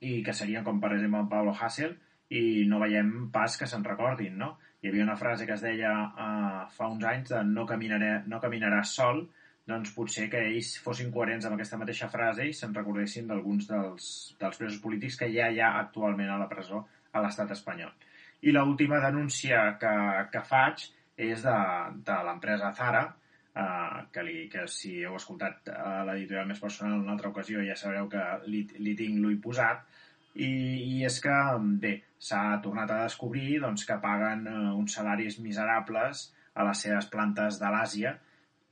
i 0.00 0.20
que 0.24 0.34
serien 0.36 0.64
com 0.64 0.80
per 0.80 0.94
exemple 0.96 1.20
en 1.20 1.28
Pablo 1.28 1.52
Hasél 1.52 1.94
i 2.30 2.64
no 2.70 2.80
veiem 2.80 3.28
pas 3.34 3.56
que 3.58 3.68
se'n 3.68 3.84
recordin, 3.84 4.36
no? 4.38 4.54
Hi 4.80 4.88
havia 4.88 5.04
una 5.04 5.18
frase 5.20 5.46
que 5.46 5.56
es 5.58 5.64
deia 5.64 5.90
uh, 5.92 6.62
fa 6.72 6.88
uns 6.88 7.04
anys 7.04 7.34
de 7.34 7.42
no, 7.44 7.66
caminaré, 7.68 8.12
no 8.32 8.40
caminaràs 8.40 8.94
sol, 8.96 9.26
doncs 9.68 9.92
potser 9.94 10.28
que 10.32 10.40
ells 10.50 10.72
fossin 10.84 11.10
coherents 11.14 11.46
amb 11.46 11.56
aquesta 11.56 11.78
mateixa 11.80 12.08
frase 12.12 12.46
i 12.48 12.54
se'n 12.56 12.74
recordessin 12.74 13.28
d'alguns 13.28 13.68
dels, 13.70 14.06
dels 14.40 14.60
presos 14.60 14.80
polítics 14.82 15.18
que 15.20 15.28
ja 15.34 15.50
hi 15.50 15.60
ha 15.60 15.74
actualment 15.82 16.30
a 16.32 16.38
la 16.40 16.48
presó 16.50 16.84
a 17.12 17.22
l'estat 17.22 17.52
espanyol. 17.56 17.92
I 18.42 18.54
l'última 18.56 19.00
denúncia 19.04 19.62
que, 19.80 19.94
que 20.32 20.42
faig 20.48 20.86
és 21.20 21.42
de, 21.44 21.56
de 22.06 22.18
l'empresa 22.26 22.72
Zara, 22.76 23.02
uh, 23.10 23.98
que, 24.12 24.24
li, 24.24 24.46
que 24.52 24.64
si 24.70 24.94
heu 25.04 25.18
escoltat 25.18 25.68
uh, 25.68 26.00
l'editorial 26.08 26.48
més 26.48 26.62
personal 26.62 26.96
en 26.96 27.04
una 27.04 27.16
altra 27.16 27.32
ocasió 27.34 27.64
ja 27.66 27.76
sabreu 27.76 28.08
que 28.08 28.22
li, 28.46 28.64
li 28.80 28.96
tinc 28.96 29.20
l'ull 29.20 29.36
posat, 29.44 29.84
i, 30.34 30.48
i 30.48 31.04
és 31.04 31.18
que, 31.20 31.36
bé, 31.82 31.96
s'ha 32.22 32.60
tornat 32.64 32.92
a 32.94 33.02
descobrir 33.04 33.60
doncs, 33.60 33.84
que 33.84 33.98
paguen 34.00 34.46
uh, 34.48 34.72
uns 34.78 34.96
salaris 34.96 35.40
miserables 35.44 36.28
a 36.54 36.66
les 36.66 36.86
seves 36.86 37.10
plantes 37.12 37.60
de 37.60 37.70
l'Àsia 37.74 38.16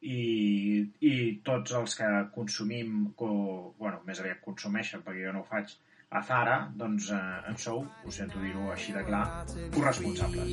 i, 0.00 0.86
i 1.00 1.12
tots 1.44 1.74
els 1.78 1.96
que 1.98 2.08
consumim, 2.34 3.12
co, 3.18 3.28
bueno, 3.78 4.02
més 4.06 4.20
aviat 4.22 4.40
consumeixen, 4.44 5.02
perquè 5.06 5.26
jo 5.26 5.34
no 5.34 5.42
ho 5.42 5.48
faig, 5.48 5.74
a 6.08 6.22
Zara, 6.24 6.58
doncs 6.72 7.10
eh, 7.12 7.20
en 7.50 7.58
sou, 7.60 7.82
ho 7.84 8.12
sento 8.14 8.40
dir-ho 8.40 8.70
així 8.72 8.94
de 8.96 9.02
clar, 9.04 9.24
corresponsables. 9.74 10.48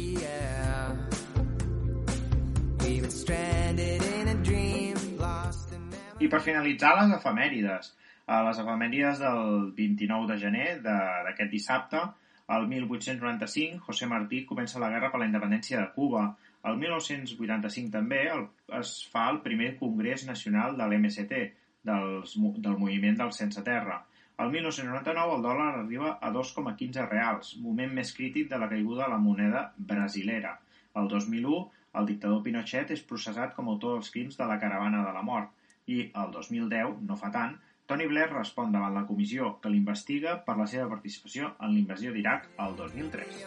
I 6.20 6.28
per 6.32 6.42
finalitzar, 6.44 6.96
les 7.00 7.16
efemèrides. 7.16 7.94
A 8.26 8.42
les 8.48 8.60
efemèrides 8.60 9.20
del 9.22 9.72
29 9.78 10.28
de 10.32 10.38
gener 10.42 10.70
d'aquest 10.84 11.52
dissabte, 11.52 12.02
el 12.56 12.68
1895, 12.70 13.84
José 13.88 14.06
Martí 14.06 14.44
comença 14.46 14.82
la 14.82 14.90
guerra 14.94 15.10
per 15.14 15.22
la 15.22 15.28
independència 15.30 15.80
de 15.80 15.88
Cuba. 15.96 16.28
El 16.70 16.80
1985 16.82 17.94
també 17.94 18.24
el, 18.34 18.48
es 18.80 18.96
fa 19.14 19.28
el 19.32 19.40
primer 19.46 19.76
Congrés 19.78 20.26
Nacional 20.26 20.78
de 20.80 20.88
l'MST, 20.90 21.42
del 21.86 22.78
moviment 22.82 23.18
del 23.20 23.34
Sense 23.38 23.62
Terra. 23.66 24.00
El 24.44 24.50
1999 24.52 25.36
el 25.38 25.44
dòlar 25.46 25.68
arriba 25.74 26.16
a 26.20 26.32
2,15 26.34 27.06
reals, 27.12 27.54
moment 27.66 27.94
més 28.00 28.12
crític 28.18 28.50
de 28.52 28.60
la 28.60 28.68
caiguda 28.72 29.06
de 29.06 29.12
la 29.14 29.22
moneda 29.22 29.62
brasilera. 29.92 30.58
El 31.00 31.08
2001 31.12 31.62
el 32.00 32.10
dictador 32.10 32.42
Pinochet 32.44 32.92
és 32.92 33.06
processat 33.12 33.54
com 33.56 33.70
a 33.70 33.76
autor 33.76 33.96
dels 33.96 34.12
crims 34.12 34.36
de 34.40 34.48
la 34.50 34.58
caravana 34.60 35.06
de 35.06 35.14
la 35.16 35.24
mort 35.24 35.54
i, 35.88 36.02
el 36.02 36.34
2010, 36.34 37.00
no 37.08 37.16
fa 37.22 37.32
tant, 37.32 37.56
Tony 37.86 38.08
Blair 38.10 38.32
respon 38.32 38.72
davant 38.74 38.96
la 38.98 39.04
comissió 39.06 39.52
que 39.62 39.70
l'investiga 39.70 40.32
per 40.46 40.56
la 40.58 40.66
seva 40.70 40.88
participació 40.90 41.52
en 41.62 41.76
l'invasió 41.76 42.14
d'Iraq 42.16 42.48
el 42.66 42.74
2003. 42.80 43.44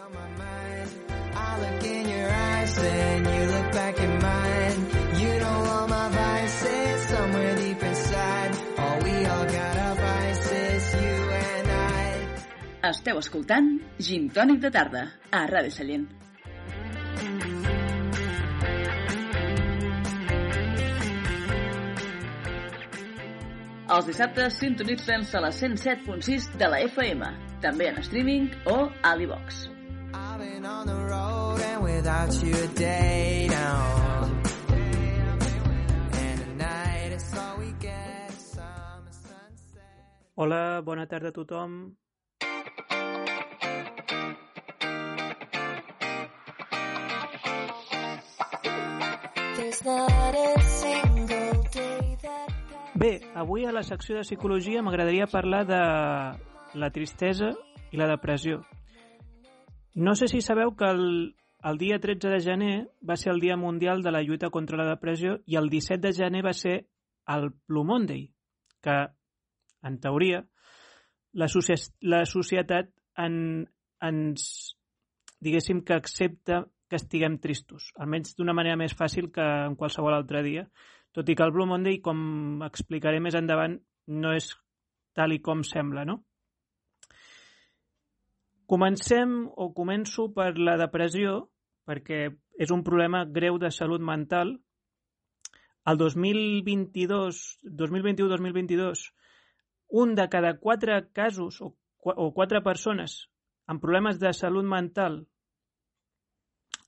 Esteu 12.88 13.18
escoltant 13.18 13.74
Gin 13.98 14.30
Tònic 14.30 14.62
de 14.62 14.70
tarda 14.70 15.04
a 15.34 15.44
Ràdio 15.50 15.74
Sallent. 15.74 16.06
Els 23.98 24.06
dissabtes 24.06 24.54
sintonitza'ns 24.60 25.32
a 25.34 25.40
la 25.42 25.48
107.6 25.50 26.44
de 26.60 26.66
la 26.70 26.78
FM, 26.86 27.30
també 27.64 27.88
en 27.90 27.96
streaming 28.06 28.44
o 28.70 28.76
a 29.02 29.14
l'iVox. 29.18 29.64
Hola, 40.36 40.62
bona 40.86 41.06
tarda 41.10 41.32
a 41.32 41.38
tothom. 41.40 41.74
There's 49.56 49.84
not 49.84 50.34
a 50.36 50.62
single 50.62 51.27
Bé, 52.98 53.20
avui 53.38 53.62
a 53.64 53.70
la 53.70 53.84
secció 53.86 54.16
de 54.16 54.24
psicologia 54.26 54.80
m'agradaria 54.82 55.28
parlar 55.30 55.60
de 55.68 55.78
la 56.82 56.88
tristesa 56.90 57.52
i 57.94 58.00
la 58.00 58.08
depressió. 58.10 58.64
No 59.94 60.16
sé 60.18 60.26
si 60.26 60.40
sabeu 60.42 60.72
que 60.74 60.88
el, 60.90 61.04
el 61.70 61.78
dia 61.78 62.00
13 62.02 62.32
de 62.32 62.40
gener 62.42 62.72
va 63.08 63.14
ser 63.14 63.30
el 63.36 63.38
Dia 63.44 63.56
Mundial 63.56 64.02
de 64.02 64.10
la 64.10 64.24
lluita 64.26 64.50
contra 64.50 64.80
la 64.80 64.88
depressió 64.88 65.36
i 65.46 65.54
el 65.60 65.70
17 65.70 66.08
de 66.08 66.12
gener 66.16 66.42
va 66.42 66.52
ser 66.52 66.74
el 67.36 67.48
Blue 67.68 67.86
Monday, 67.86 68.32
que, 68.82 68.98
en 69.86 70.00
teoria, 70.02 70.42
la, 71.38 71.46
la 72.00 72.24
societat 72.26 72.90
en, 73.14 73.38
ens, 74.10 74.50
diguéssim, 75.38 75.84
que 75.86 75.94
accepta 75.94 76.64
que 76.88 76.98
estiguem 76.98 77.38
tristos, 77.38 77.92
almenys 77.94 78.34
d'una 78.34 78.56
manera 78.56 78.80
més 78.80 78.96
fàcil 78.96 79.30
que 79.30 79.44
en 79.68 79.78
qualsevol 79.78 80.18
altre 80.18 80.42
dia, 80.42 80.66
tot 81.16 81.28
i 81.28 81.36
que 81.36 81.44
el 81.44 81.52
Blue 81.54 81.66
Monday, 81.66 82.00
com 82.04 82.62
explicaré 82.66 83.20
més 83.20 83.36
endavant, 83.38 83.78
no 84.08 84.32
és 84.36 84.52
tal 85.16 85.34
i 85.34 85.40
com 85.44 85.64
sembla, 85.66 86.04
no? 86.08 86.20
Comencem 88.68 89.46
o 89.56 89.70
començo 89.72 90.28
per 90.36 90.52
la 90.60 90.76
depressió, 90.80 91.38
perquè 91.88 92.26
és 92.60 92.72
un 92.74 92.82
problema 92.84 93.24
greu 93.24 93.56
de 93.58 93.70
salut 93.72 94.02
mental. 94.04 94.52
El 95.88 95.96
2022, 95.96 97.40
2021-2022, 97.64 99.06
un 100.02 100.14
de 100.14 100.28
cada 100.28 100.52
quatre 100.60 101.00
casos 101.16 101.62
o, 101.64 101.72
o 102.04 102.28
quatre 102.36 102.60
persones 102.60 103.22
amb 103.68 103.80
problemes 103.80 104.20
de 104.20 104.32
salut 104.36 104.68
mental 104.68 105.22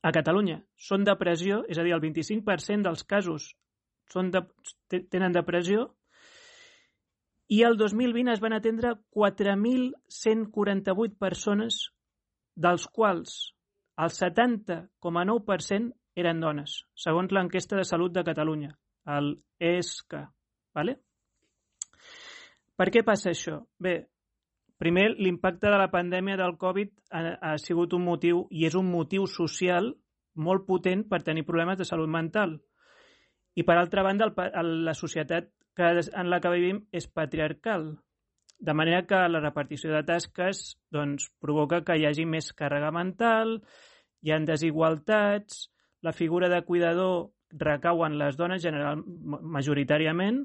a 0.03 0.13
Catalunya 0.17 0.61
són 0.77 1.05
depressió, 1.05 1.63
és 1.69 1.81
a 1.81 1.85
dir, 1.85 1.93
el 1.97 2.01
25% 2.05 2.89
dels 2.89 3.05
casos 3.05 3.51
són 4.13 4.31
de, 4.35 4.41
tenen 5.13 5.33
depressió, 5.33 5.89
i 7.51 7.65
el 7.67 7.75
2020 7.79 8.33
es 8.33 8.41
van 8.43 8.53
atendre 8.55 8.95
4.148 9.17 11.19
persones, 11.19 11.91
dels 12.55 12.87
quals 12.87 13.55
el 14.01 14.11
70,9% 14.15 15.93
eren 16.21 16.41
dones, 16.43 16.85
segons 16.95 17.33
l'enquesta 17.35 17.77
de 17.79 17.85
salut 17.89 18.13
de 18.15 18.25
Catalunya, 18.27 18.71
el 19.17 19.27
ESC. 19.59 20.15
Vale? 20.77 20.93
Per 22.79 22.89
què 22.95 23.03
passa 23.05 23.31
això? 23.35 23.57
Bé, 23.83 23.95
primer, 24.81 25.09
l'impacte 25.19 25.67
de 25.69 25.79
la 25.81 25.93
pandèmia 25.93 26.37
del 26.41 26.57
Covid 26.61 26.91
ha, 27.11 27.21
ha 27.51 27.53
sigut 27.59 27.93
un 27.99 28.05
motiu, 28.07 28.37
i 28.51 28.67
és 28.71 28.75
un 28.79 28.87
motiu 28.91 29.27
social 29.29 29.95
molt 30.41 30.65
potent 30.69 31.03
per 31.11 31.23
tenir 31.27 31.45
problemes 31.49 31.79
de 31.79 31.85
salut 31.89 32.09
mental. 32.09 32.51
I 33.59 33.65
per 33.67 33.77
altra 33.79 34.05
banda, 34.07 34.31
el, 34.61 34.71
la 34.87 34.95
societat 34.95 35.51
que, 35.77 35.91
en 35.91 36.31
la 36.31 36.39
que 36.41 36.53
vivim 36.55 36.85
és 36.93 37.09
patriarcal, 37.11 37.91
de 38.61 38.75
manera 38.77 39.07
que 39.09 39.19
la 39.29 39.41
repartició 39.41 39.93
de 39.95 40.05
tasques 40.05 40.77
doncs, 40.93 41.31
provoca 41.41 41.81
que 41.85 41.97
hi 41.97 42.07
hagi 42.07 42.27
més 42.29 42.53
càrrega 42.57 42.93
mental, 42.93 43.59
hi 44.21 44.33
ha 44.33 44.41
desigualtats, 44.45 45.69
la 46.05 46.13
figura 46.13 46.49
de 46.53 46.61
cuidador 46.69 47.31
recau 47.51 48.05
en 48.05 48.19
les 48.21 48.37
dones 48.37 48.63
general, 48.63 49.01
majoritàriament, 49.57 50.45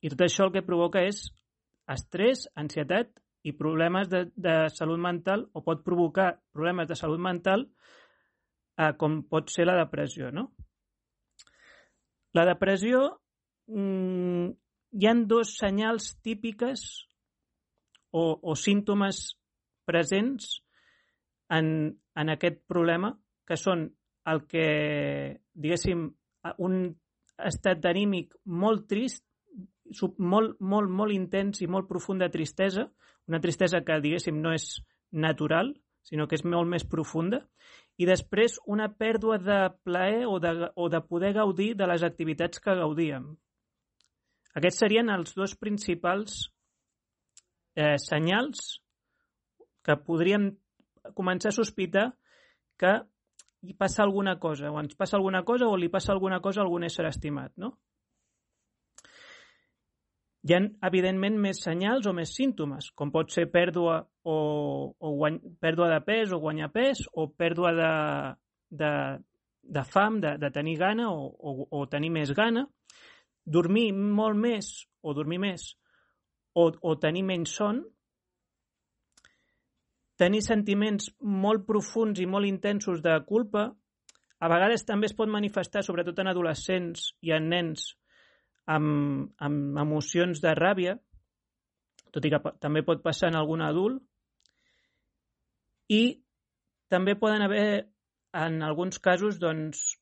i 0.00 0.10
tot 0.12 0.24
això 0.24 0.48
el 0.48 0.54
que 0.54 0.64
provoca 0.66 1.04
és 1.04 1.26
estrès, 1.90 2.46
ansietat 2.56 3.12
i 3.46 3.54
problemes 3.56 4.08
de, 4.10 4.24
de 4.36 4.56
salut 4.74 5.00
mental 5.00 5.46
o 5.54 5.62
pot 5.64 5.84
provocar 5.84 6.32
problemes 6.52 6.88
de 6.88 6.96
salut 6.98 7.20
mental 7.22 7.64
eh, 8.78 8.92
com 8.98 9.22
pot 9.30 9.52
ser 9.52 9.68
la 9.68 9.76
depressió, 9.78 10.32
no? 10.34 10.50
La 12.36 12.44
depressió, 12.48 13.04
mmm, 13.72 14.48
hi 14.92 15.06
han 15.08 15.26
dos 15.28 15.54
senyals 15.58 16.14
típiques 16.24 16.84
o, 18.10 18.38
o 18.42 18.54
símptomes 18.56 19.36
presents 19.88 20.58
en, 21.48 21.96
en 22.16 22.32
aquest 22.34 22.60
problema, 22.68 23.14
que 23.48 23.56
són 23.56 23.86
el 24.28 24.44
que, 24.48 24.66
diguéssim, 25.56 26.04
un 26.64 26.78
estat 27.38 27.80
d'anímic 27.80 28.34
molt 28.44 28.86
trist, 28.90 29.24
molt, 30.18 30.58
molt, 30.60 30.92
molt 30.92 31.14
intens 31.16 31.62
i 31.64 31.68
molt 31.70 31.88
profunda 31.88 32.28
tristesa, 32.32 32.84
una 33.28 33.40
tristesa 33.40 33.80
que, 33.84 34.00
diguéssim, 34.04 34.40
no 34.40 34.52
és 34.52 34.74
natural, 35.12 35.72
sinó 36.04 36.28
que 36.28 36.36
és 36.36 36.44
molt 36.44 36.68
més 36.68 36.84
profunda, 36.88 37.42
i 37.98 38.06
després 38.06 38.56
una 38.70 38.86
pèrdua 38.94 39.38
de 39.42 39.58
plaer 39.84 40.26
o 40.30 40.38
de, 40.42 40.52
o 40.74 40.88
de 40.88 41.00
poder 41.02 41.32
gaudir 41.34 41.72
de 41.76 41.88
les 41.90 42.04
activitats 42.06 42.62
que 42.62 42.76
gaudíem. 42.78 43.26
Aquests 44.58 44.80
serien 44.84 45.10
els 45.10 45.34
dos 45.34 45.56
principals 45.58 46.38
eh, 47.74 47.98
senyals 48.02 48.78
que 49.82 49.98
podríem 50.06 50.50
començar 51.18 51.50
a 51.50 51.58
sospitar 51.58 52.06
que 52.78 52.94
hi 53.66 53.74
passa 53.74 54.04
alguna 54.04 54.36
cosa, 54.38 54.70
o 54.70 54.78
ens 54.78 54.94
passa 54.94 55.16
alguna 55.18 55.42
cosa, 55.42 55.66
o 55.66 55.76
li 55.76 55.90
passa 55.90 56.12
alguna 56.14 56.38
cosa 56.40 56.62
a 56.62 56.66
algun 56.66 56.86
ésser 56.86 57.06
estimat, 57.08 57.52
no? 57.58 57.74
Hi 60.46 60.54
ha, 60.54 60.60
evidentment, 60.86 61.38
més 61.42 61.60
senyals 61.64 62.06
o 62.06 62.12
més 62.14 62.30
símptomes, 62.36 62.92
com 62.94 63.10
pot 63.10 63.32
ser 63.34 63.48
pèrdua, 63.50 63.98
o, 64.22 64.36
o 64.94 65.10
guany, 65.18 65.40
pèrdua 65.60 65.88
de 65.90 65.98
pes 66.06 66.32
o 66.32 66.38
guanyar 66.38 66.70
pes, 66.74 67.02
o 67.12 67.26
pèrdua 67.34 67.72
de, 67.74 67.90
de, 68.82 68.92
de 69.78 69.84
fam, 69.84 70.20
de, 70.22 70.36
de 70.38 70.50
tenir 70.54 70.76
gana 70.78 71.10
o, 71.10 71.26
o, 71.26 71.66
o 71.80 71.82
tenir 71.90 72.12
més 72.14 72.30
gana, 72.38 72.68
dormir 73.44 73.90
molt 73.96 74.38
més 74.38 74.70
o 75.02 75.14
dormir 75.16 75.40
més 75.42 75.72
o, 76.54 76.70
o 76.70 76.94
tenir 77.02 77.24
menys 77.26 77.58
son, 77.58 77.82
tenir 80.18 80.42
sentiments 80.46 81.10
molt 81.20 81.66
profuns 81.66 82.18
i 82.22 82.26
molt 82.26 82.46
intensos 82.46 83.02
de 83.02 83.14
culpa, 83.26 83.68
a 84.38 84.48
vegades 84.50 84.86
també 84.86 85.10
es 85.10 85.16
pot 85.18 85.30
manifestar, 85.30 85.82
sobretot 85.82 86.18
en 86.22 86.30
adolescents 86.30 87.12
i 87.26 87.34
en 87.34 87.48
nens, 87.50 87.88
amb, 88.68 89.30
amb 89.40 89.78
emocions 89.80 90.42
de 90.44 90.52
ràbia, 90.56 90.96
tot 92.12 92.24
i 92.24 92.32
que 92.32 92.40
també 92.60 92.84
pot 92.84 93.02
passar 93.04 93.32
en 93.32 93.38
algun 93.38 93.62
adult, 93.64 94.02
i 95.88 96.20
també 96.92 97.16
poden 97.16 97.44
haver, 97.44 97.88
en 98.36 98.62
alguns 98.62 99.00
casos, 99.00 99.38
doncs, 99.40 99.96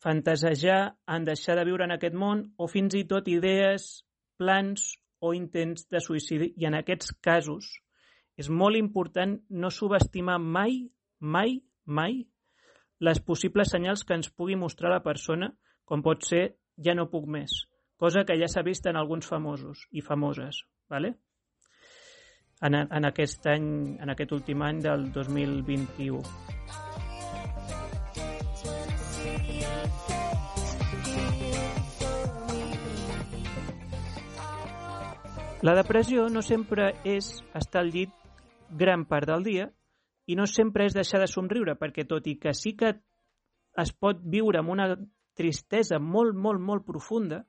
fantasejar 0.00 0.96
en 1.12 1.26
deixar 1.28 1.58
de 1.58 1.64
viure 1.68 1.84
en 1.84 1.92
aquest 1.96 2.16
món 2.16 2.46
o 2.56 2.68
fins 2.72 2.96
i 2.96 3.04
tot 3.08 3.28
idees, 3.28 4.02
plans 4.40 4.94
o 5.20 5.34
intents 5.36 5.84
de 5.92 6.00
suïcidi. 6.00 6.54
I 6.56 6.68
en 6.70 6.78
aquests 6.78 7.12
casos 7.20 7.68
és 8.40 8.48
molt 8.48 8.80
important 8.80 9.36
no 9.50 9.68
subestimar 9.68 10.38
mai, 10.40 10.86
mai, 11.20 11.58
mai 11.84 12.22
les 13.00 13.20
possibles 13.20 13.72
senyals 13.72 14.04
que 14.04 14.16
ens 14.16 14.32
pugui 14.32 14.56
mostrar 14.56 14.92
la 14.92 15.04
persona, 15.04 15.50
com 15.84 16.04
pot 16.04 16.24
ser 16.24 16.44
ja 16.80 16.94
no 16.96 17.10
puc 17.12 17.26
més, 17.28 17.52
cosa 18.00 18.24
que 18.24 18.40
ja 18.40 18.48
s'ha 18.48 18.64
vist 18.64 18.88
en 18.88 18.96
alguns 18.96 19.28
famosos 19.28 19.84
i 19.92 20.00
famoses. 20.00 20.64
¿vale? 20.88 21.18
en, 22.60 22.74
en 22.74 23.04
aquest 23.04 23.46
any, 23.46 23.96
en 24.00 24.12
aquest 24.12 24.32
últim 24.32 24.62
any 24.62 24.80
del 24.84 25.10
2021. 25.12 26.20
La 35.62 35.74
depressió 35.76 36.28
no 36.32 36.40
sempre 36.40 36.94
és 37.04 37.34
estar 37.56 37.82
al 37.82 37.90
llit 37.92 38.12
gran 38.70 39.04
part 39.04 39.28
del 39.28 39.44
dia 39.44 39.66
i 40.30 40.36
no 40.36 40.46
sempre 40.48 40.86
és 40.88 40.96
deixar 40.96 41.20
de 41.20 41.28
somriure, 41.28 41.76
perquè 41.76 42.06
tot 42.08 42.26
i 42.30 42.38
que 42.40 42.54
sí 42.56 42.72
que 42.80 42.94
es 43.80 43.92
pot 43.92 44.22
viure 44.24 44.60
amb 44.60 44.72
una 44.72 44.94
tristesa 45.36 45.98
molt, 46.00 46.36
molt, 46.36 46.60
molt 46.60 46.86
profunda, 46.86 47.42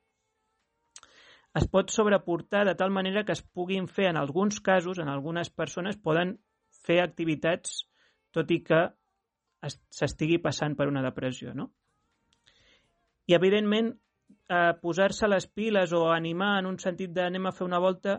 es 1.56 1.68
pot 1.68 1.92
sobreportar 1.92 2.66
de 2.66 2.76
tal 2.76 2.92
manera 2.92 3.26
que 3.26 3.34
es 3.36 3.42
puguin 3.42 3.88
fer, 3.88 4.08
en 4.10 4.18
alguns 4.18 4.62
casos, 4.62 5.00
en 5.00 5.10
algunes 5.10 5.50
persones, 5.50 5.98
poden 5.98 6.38
fer 6.86 7.02
activitats 7.04 7.84
tot 8.32 8.52
i 8.52 8.62
que 8.64 8.86
s'estigui 9.68 10.40
passant 10.42 10.78
per 10.78 10.88
una 10.90 11.04
depressió, 11.04 11.54
no? 11.54 11.70
I, 13.28 13.36
evidentment, 13.36 13.92
eh, 14.50 14.74
posar-se 14.82 15.28
les 15.28 15.46
piles 15.48 15.94
o 15.94 16.08
animar 16.12 16.58
en 16.60 16.72
un 16.72 16.80
sentit 16.80 17.12
de 17.14 17.28
anem 17.28 17.46
a 17.48 17.54
fer 17.56 17.68
una 17.68 17.80
volta 17.80 18.18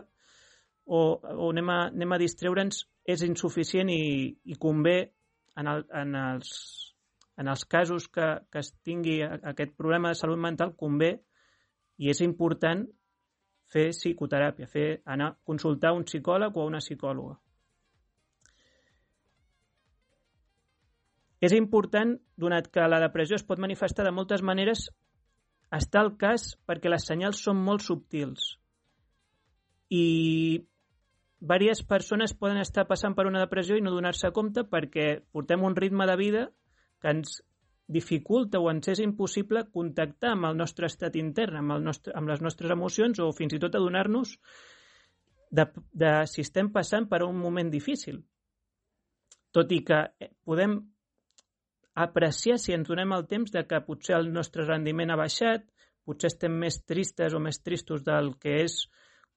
o, 0.85 1.01
o 1.19 1.49
anem 1.49 1.69
a, 1.69 1.79
anem 1.89 2.15
a 2.15 2.21
distreure'ns 2.21 2.85
és 3.03 3.25
insuficient 3.25 3.89
i, 3.91 4.31
i 4.45 4.55
convé 4.61 4.97
en, 5.59 5.67
el, 5.67 5.85
en, 5.91 6.15
els, 6.15 6.49
en 7.37 7.49
els 7.51 7.65
casos 7.65 8.07
que, 8.07 8.29
que 8.49 8.63
es 8.63 8.71
tingui 8.85 9.19
aquest 9.23 9.75
problema 9.77 10.13
de 10.13 10.19
salut 10.21 10.39
mental, 10.39 10.77
convé 10.79 11.15
i 11.97 12.09
és 12.13 12.21
important 12.25 12.85
fer 13.73 13.89
psicoteràpia, 13.91 14.69
fer 14.69 14.87
anar 15.05 15.31
a 15.31 15.37
consultar 15.49 15.93
un 15.97 16.05
psicòleg 16.07 16.57
o 16.57 16.67
una 16.69 16.81
psicòloga. 16.83 17.37
És 21.43 21.51
important, 21.57 22.15
donat 22.39 22.69
que 22.71 22.85
la 22.87 23.01
depressió 23.03 23.35
es 23.35 23.43
pot 23.43 23.59
manifestar 23.59 24.05
de 24.07 24.13
moltes 24.15 24.45
maneres, 24.45 24.87
està 25.73 26.03
el 26.05 26.13
cas 26.21 26.53
perquè 26.69 26.91
les 26.91 27.07
senyals 27.09 27.41
són 27.43 27.59
molt 27.65 27.83
subtils 27.83 28.53
i 29.93 30.63
diverses 31.43 31.83
persones 31.85 32.33
poden 32.33 32.59
estar 32.61 32.85
passant 32.89 33.15
per 33.17 33.25
una 33.29 33.41
depressió 33.43 33.77
i 33.77 33.83
no 33.83 33.93
donar-se 33.93 34.31
compte 34.35 34.63
perquè 34.69 35.07
portem 35.35 35.65
un 35.65 35.75
ritme 35.75 36.07
de 36.09 36.15
vida 36.19 36.43
que 37.01 37.11
ens 37.13 37.41
dificulta 37.87 38.59
o 38.59 38.69
ens 38.71 38.87
és 38.93 39.01
impossible 39.03 39.65
contactar 39.71 40.33
amb 40.33 40.47
el 40.49 40.57
nostre 40.57 40.87
estat 40.87 41.17
intern, 41.19 41.59
amb, 41.59 41.75
el 41.75 41.83
nostre, 41.83 42.13
amb 42.15 42.31
les 42.31 42.41
nostres 42.41 42.71
emocions 42.71 43.19
o 43.19 43.31
fins 43.35 43.53
i 43.53 43.59
tot 43.59 43.75
adonar-nos 43.75 44.37
de, 45.51 45.67
de 45.91 46.13
si 46.29 46.41
estem 46.41 46.71
passant 46.73 47.09
per 47.09 47.23
un 47.25 47.37
moment 47.37 47.69
difícil. 47.69 48.23
Tot 49.53 49.71
i 49.71 49.83
que 49.85 49.99
eh, 50.19 50.31
podem 50.45 50.79
apreciar 51.93 52.57
si 52.57 52.73
ens 52.73 52.87
donem 52.89 53.11
el 53.13 53.27
temps 53.29 53.51
de 53.53 53.65
que 53.69 53.83
potser 53.85 54.17
el 54.17 54.31
nostre 54.33 54.65
rendiment 54.65 55.13
ha 55.13 55.19
baixat, 55.19 55.67
potser 56.07 56.31
estem 56.31 56.55
més 56.59 56.79
tristes 56.87 57.35
o 57.35 57.41
més 57.43 57.61
tristos 57.61 58.01
del 58.03 58.33
que 58.41 58.63
és 58.63 58.79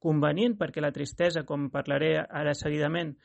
convenient, 0.00 0.56
perquè 0.56 0.80
la 0.80 0.94
tristesa, 0.94 1.44
com 1.44 1.68
parlaré 1.72 2.14
ara 2.24 2.54
seguidament, 2.54 3.16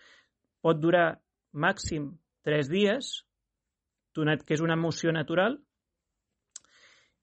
pot 0.62 0.79
durar 0.81 1.21
màxim 1.53 2.12
tres 2.43 2.69
dies, 2.71 3.21
donat 4.15 4.43
que 4.45 4.56
és 4.58 4.63
una 4.63 4.78
emoció 4.80 5.13
natural 5.15 5.58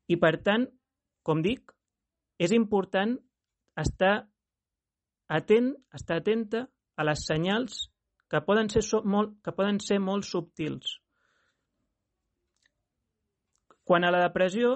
i, 0.08 0.16
per 0.16 0.38
tant, 0.44 0.66
com 1.22 1.42
dic, 1.44 1.72
és 2.40 2.54
important 2.56 3.16
estar 3.78 4.14
atent, 5.28 5.74
estar 5.94 6.18
atenta 6.22 6.64
a 6.96 7.04
les 7.04 7.24
senyals 7.28 7.88
que 8.28 8.40
poden 8.44 8.70
ser, 8.72 8.82
molt, 9.04 9.36
que 9.44 9.54
poden 9.56 9.80
ser 9.80 9.98
molt 10.00 10.26
subtils. 10.28 10.98
Quan 13.84 14.04
a 14.04 14.12
la 14.12 14.22
depressió, 14.26 14.74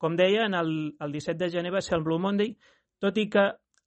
com 0.00 0.16
deia, 0.16 0.46
en 0.46 0.56
el, 0.56 0.72
el 1.00 1.12
17 1.12 1.40
de 1.40 1.50
gener 1.52 1.72
va 1.72 1.84
ser 1.84 1.96
el 1.98 2.04
Blue 2.04 2.20
Monday, 2.20 2.54
tot 3.00 3.16
i 3.20 3.28
que 3.32 3.46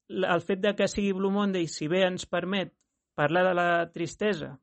el 0.09 0.41
fet 0.45 0.61
de 0.61 0.73
que 0.77 0.89
sigui 0.89 1.13
Blue 1.17 1.33
Monday, 1.33 1.69
si 1.69 1.87
bé 1.89 2.03
ens 2.07 2.25
permet 2.29 2.73
parlar 3.17 3.45
de 3.49 3.53
la 3.57 3.69
tristesa 3.93 4.55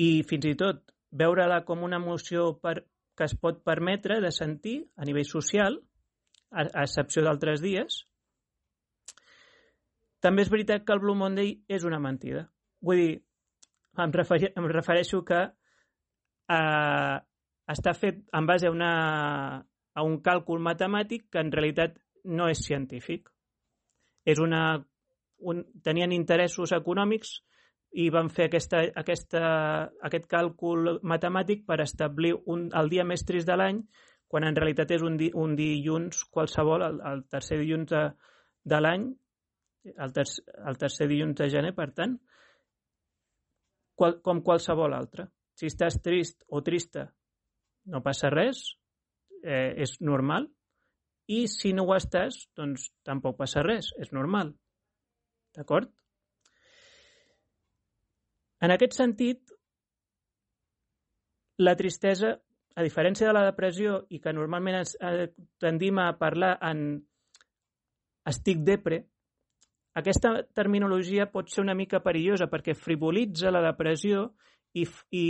i 0.00 0.22
fins 0.28 0.48
i 0.48 0.54
tot 0.58 0.93
veure-la 1.14 1.62
com 1.68 1.84
una 1.86 2.00
emoció 2.02 2.52
per, 2.62 2.80
que 3.16 3.26
es 3.28 3.34
pot 3.38 3.62
permetre 3.66 4.20
de 4.20 4.32
sentir 4.34 4.80
a 4.96 5.06
nivell 5.06 5.28
social, 5.28 5.78
a, 6.50 6.66
a 6.66 6.82
excepció 6.86 7.22
d'altres 7.24 7.62
dies. 7.62 8.02
També 10.24 10.42
és 10.44 10.50
veritat 10.50 10.86
que 10.86 10.94
el 10.94 11.02
Blue 11.02 11.18
Monday 11.18 11.58
és 11.68 11.84
una 11.84 12.00
mentida. 12.00 12.46
Vull 12.84 13.02
dir, 13.02 13.14
em, 14.00 14.14
referi, 14.16 14.50
em 14.56 14.66
refereixo 14.72 15.22
que 15.26 15.42
eh, 15.44 17.16
està 17.74 17.94
fet 17.96 18.24
en 18.34 18.48
base 18.48 18.68
a, 18.68 18.72
una, 18.74 18.94
a 19.94 20.06
un 20.06 20.18
càlcul 20.24 20.62
matemàtic 20.64 21.28
que 21.30 21.44
en 21.44 21.52
realitat 21.52 21.98
no 22.24 22.48
és 22.50 22.64
científic. 22.64 23.28
És 24.24 24.40
una, 24.40 24.80
un, 25.44 25.62
tenien 25.84 26.12
interessos 26.16 26.72
econòmics 26.72 27.36
i 27.94 28.08
van 28.10 28.28
fer 28.32 28.48
aquesta, 28.48 28.80
aquesta, 28.98 29.42
aquest 30.06 30.26
càlcul 30.30 30.96
matemàtic 31.06 31.62
per 31.66 31.78
establir 31.84 32.32
un, 32.50 32.66
el 32.74 32.90
dia 32.90 33.04
més 33.06 33.22
trist 33.26 33.46
de 33.46 33.56
l'any, 33.58 33.80
quan 34.26 34.46
en 34.48 34.56
realitat 34.58 34.90
és 34.96 35.04
un, 35.06 35.18
di, 35.20 35.28
un 35.38 35.54
dilluns 35.54 36.24
qualsevol, 36.34 36.82
el, 36.82 36.98
el 37.06 37.22
tercer 37.30 37.60
dilluns 37.60 37.92
de, 37.92 38.02
de 38.72 38.80
l'any, 38.80 39.06
el, 39.94 40.14
ter, 40.16 40.26
el 40.66 40.80
tercer 40.80 41.06
dilluns 41.10 41.38
de 41.38 41.48
gener, 41.52 41.70
per 41.76 41.92
tant, 41.94 42.16
qual, 43.94 44.18
com 44.26 44.42
qualsevol 44.42 44.96
altre. 44.96 45.28
Si 45.54 45.70
estàs 45.70 46.00
trist 46.02 46.42
o 46.50 46.64
trista, 46.66 47.06
no 47.94 48.02
passa 48.02 48.32
res, 48.32 48.64
eh, 49.44 49.70
és 49.86 50.00
normal, 50.02 50.48
i 51.30 51.44
si 51.48 51.70
no 51.76 51.86
ho 51.86 51.94
estàs, 51.94 52.48
doncs 52.58 52.90
tampoc 53.06 53.38
passa 53.38 53.62
res, 53.62 53.92
és 54.02 54.10
normal. 54.12 54.50
D'acord? 55.54 55.92
En 58.62 58.72
aquest 58.74 58.94
sentit, 58.96 59.54
la 61.58 61.74
tristesa, 61.78 62.34
a 62.74 62.82
diferència 62.82 63.28
de 63.28 63.34
la 63.34 63.44
depressió 63.46 64.04
i 64.10 64.20
que 64.20 64.32
normalment 64.34 64.80
es, 64.80 64.96
eh, 65.00 65.28
tendim 65.62 65.98
a 66.02 66.12
parlar 66.18 66.56
en 66.62 67.04
estic 68.26 68.64
depre, 68.66 69.04
aquesta 69.94 70.42
terminologia 70.54 71.28
pot 71.30 71.52
ser 71.52 71.62
una 71.62 71.76
mica 71.78 72.00
perillosa 72.02 72.48
perquè 72.50 72.74
frivolitza 72.74 73.52
la 73.54 73.62
depressió 73.62 74.24
i, 74.74 74.88
i, 75.14 75.26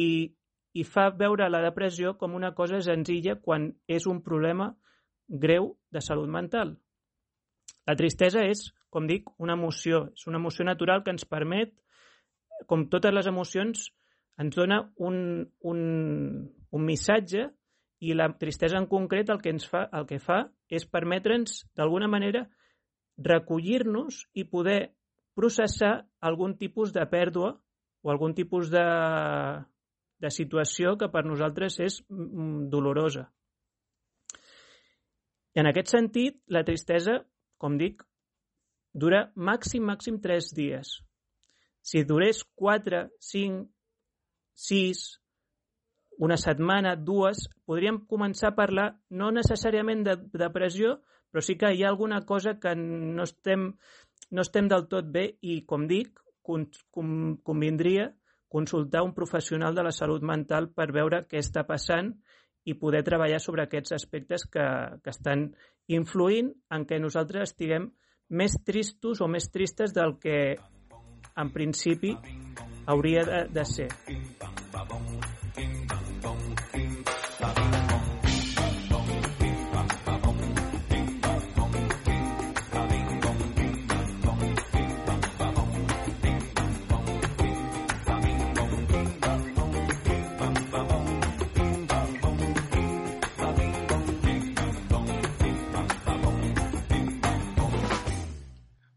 i 0.72 0.84
fa 0.88 1.10
veure 1.12 1.50
la 1.50 1.60
depressió 1.60 2.14
com 2.16 2.32
una 2.34 2.54
cosa 2.56 2.80
senzilla 2.80 3.36
quan 3.42 3.68
és 3.86 4.06
un 4.08 4.22
problema 4.24 4.70
greu 5.28 5.74
de 5.92 6.00
salut 6.00 6.32
mental. 6.32 6.78
La 7.84 7.96
tristesa 7.96 8.46
és, 8.48 8.70
com 8.88 9.04
dic, 9.06 9.28
una 9.36 9.52
emoció. 9.58 10.06
És 10.16 10.24
una 10.30 10.40
emoció 10.40 10.64
natural 10.64 11.04
que 11.04 11.12
ens 11.12 11.28
permet 11.28 11.74
com 12.66 12.88
totes 12.92 13.14
les 13.14 13.28
emocions, 13.30 13.86
ens 14.40 14.56
dona 14.56 14.80
un, 14.96 15.16
un, 15.62 15.80
un 16.74 16.84
missatge 16.84 17.46
i 18.04 18.14
la 18.16 18.28
tristesa 18.38 18.78
en 18.80 18.88
concret 18.90 19.30
el 19.30 19.40
que 19.42 19.52
ens 19.54 19.66
fa, 19.70 19.86
el 19.94 20.06
que 20.08 20.18
fa 20.20 20.42
és 20.68 20.86
permetre'ns, 20.90 21.62
d'alguna 21.78 22.08
manera, 22.10 22.44
recollir-nos 23.18 24.24
i 24.34 24.44
poder 24.50 24.94
processar 25.38 25.94
algun 26.20 26.56
tipus 26.58 26.92
de 26.94 27.04
pèrdua 27.10 27.54
o 28.02 28.10
algun 28.10 28.34
tipus 28.34 28.70
de, 28.70 28.84
de 30.20 30.30
situació 30.30 30.96
que 31.00 31.08
per 31.12 31.24
nosaltres 31.24 31.78
és 31.80 32.00
mm, 32.08 32.68
dolorosa. 32.72 33.28
I 35.54 35.62
en 35.62 35.70
aquest 35.70 35.94
sentit, 35.94 36.40
la 36.50 36.64
tristesa, 36.66 37.20
com 37.62 37.78
dic, 37.78 38.02
dura 38.92 39.28
màxim, 39.36 39.84
màxim 39.86 40.18
3 40.22 40.50
dies. 40.56 40.96
Si 41.84 42.02
durés 42.08 42.40
4, 42.56 43.02
5, 43.20 43.66
6, 44.66 45.02
una 46.24 46.38
setmana, 46.40 46.94
dues, 46.96 47.44
podríem 47.68 47.98
començar 48.08 48.52
a 48.52 48.56
parlar 48.56 48.86
no 49.10 49.28
necessàriament 49.34 50.04
de 50.06 50.14
depressió, 50.40 50.98
però 51.30 51.42
sí 51.42 51.58
que 51.60 51.72
hi 51.74 51.82
ha 51.82 51.90
alguna 51.90 52.22
cosa 52.24 52.54
que 52.62 52.72
no 52.78 53.26
estem, 53.26 53.72
no 54.30 54.44
estem 54.46 54.70
del 54.70 54.86
tot 54.88 55.10
bé 55.12 55.26
i, 55.42 55.60
com 55.68 55.88
dic, 55.90 56.20
convindria 56.44 58.12
consultar 58.54 59.02
un 59.02 59.14
professional 59.14 59.74
de 59.74 59.82
la 59.82 59.92
salut 59.92 60.22
mental 60.22 60.68
per 60.70 60.92
veure 60.94 61.24
què 61.26 61.40
està 61.42 61.64
passant 61.66 62.12
i 62.64 62.76
poder 62.78 63.02
treballar 63.04 63.40
sobre 63.42 63.64
aquests 63.64 63.96
aspectes 63.96 64.44
que, 64.46 64.64
que 65.02 65.10
estan 65.10 65.48
influint 65.90 66.52
en 66.70 66.84
què 66.88 67.00
nosaltres 67.02 67.50
estiguem 67.50 67.90
més 68.30 68.54
tristos 68.64 69.20
o 69.20 69.28
més 69.28 69.50
tristes 69.52 69.92
del 69.96 70.14
que 70.22 70.38
en 71.36 71.50
principi 71.50 72.16
hauria 72.86 73.24
de, 73.24 73.44
de 73.48 73.64
ser. 73.64 73.88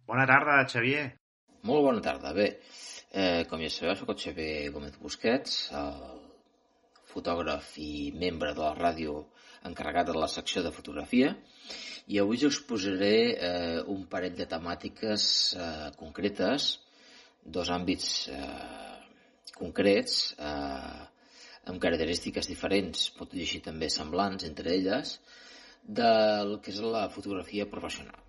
Bona 0.08 0.26
tarda, 0.26 0.66
Xavier. 0.66 1.27
Molt 1.68 1.84
bona 1.84 2.00
tarda. 2.00 2.32
Bé, 2.32 2.46
eh, 3.12 3.44
com 3.50 3.60
ja 3.60 3.68
sabeu, 3.74 3.96
soc 4.00 4.12
el 4.14 4.20
Xavier 4.22 4.70
Gómez 4.72 4.94
Busquets, 5.04 5.56
el 5.76 6.22
fotògraf 7.12 7.74
i 7.84 8.14
membre 8.16 8.54
de 8.56 8.64
la 8.64 8.76
ràdio 8.78 9.18
encarregat 9.68 10.08
de 10.08 10.16
la 10.16 10.30
secció 10.32 10.64
de 10.64 10.72
fotografia, 10.72 11.34
i 12.08 12.22
avui 12.24 12.46
us 12.48 12.62
posaré 12.70 13.12
eh, 13.50 13.82
un 13.96 14.06
parell 14.14 14.38
de 14.40 14.48
temàtiques 14.54 15.28
eh, 15.58 15.90
concretes, 16.00 16.70
dos 17.44 17.74
àmbits 17.76 18.08
eh, 18.32 19.04
concrets, 19.60 20.18
eh, 20.40 21.06
amb 21.68 21.84
característiques 21.84 22.48
diferents, 22.48 23.10
pot 23.20 23.36
dir 23.36 23.44
així 23.44 23.60
també 23.66 23.92
semblants 23.92 24.48
entre 24.48 24.72
elles, 24.78 25.18
del 25.84 26.62
que 26.64 26.72
és 26.72 26.80
la 26.96 27.10
fotografia 27.12 27.68
professional. 27.68 28.24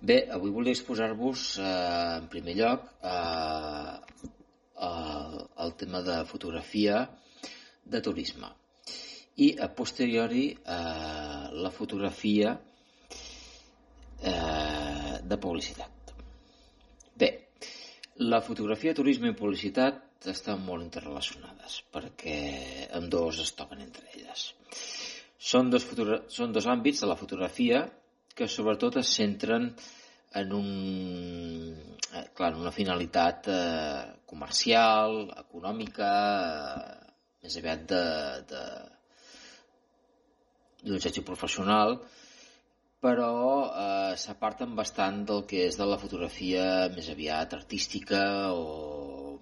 Bé, 0.00 0.14
avui 0.32 0.48
volia 0.48 0.72
exposar-vos, 0.72 1.58
eh, 1.60 2.16
en 2.16 2.28
primer 2.32 2.54
lloc, 2.56 2.86
eh, 3.04 3.96
eh, 4.88 5.40
el 5.64 5.74
tema 5.76 6.00
de 6.00 6.24
fotografia 6.24 7.02
de 7.84 8.00
turisme 8.00 8.48
i 9.36 9.50
a 9.60 9.68
posteriori 9.68 10.46
eh, 10.52 11.44
la 11.52 11.70
fotografia 11.70 12.54
eh, 14.22 15.20
de 15.20 15.36
publicitat. 15.36 16.14
Bé, 17.14 17.30
la 18.24 18.40
fotografia, 18.40 18.96
turisme 18.96 19.28
i 19.28 19.36
publicitat 19.36 20.30
estan 20.32 20.64
molt 20.64 20.82
interrelacionades 20.82 21.82
perquè 21.92 22.88
amb 22.96 23.12
dos 23.12 23.44
es 23.44 23.52
toquen 23.52 23.84
entre 23.84 24.08
elles. 24.16 24.54
Són 25.36 25.68
dos, 25.68 25.84
són 26.32 26.52
dos 26.56 26.66
àmbits 26.66 27.04
de 27.04 27.08
la 27.08 27.20
fotografia 27.20 27.84
que 28.40 28.48
sobretot 28.48 28.96
es 28.96 29.10
centren 29.12 29.68
en, 30.40 30.52
un, 30.56 30.68
eh, 32.14 32.24
clar, 32.34 32.54
en 32.54 32.62
una 32.62 32.72
finalitat 32.72 33.50
eh, 33.52 34.04
comercial, 34.30 35.26
econòmica, 35.42 36.12
eh, 36.86 37.10
més 37.44 37.58
aviat 37.60 37.84
de, 37.90 38.04
de, 38.48 38.62
d'un 40.80 40.96
objectiu 40.96 41.26
professional, 41.26 41.98
però 43.04 43.34
eh, 43.66 44.14
s'aparten 44.22 44.72
bastant 44.78 45.20
del 45.28 45.44
que 45.50 45.66
és 45.66 45.76
de 45.76 45.88
la 45.88 45.98
fotografia 46.00 46.64
més 46.94 47.10
aviat 47.12 47.56
artística 47.58 48.22
o 48.56 49.36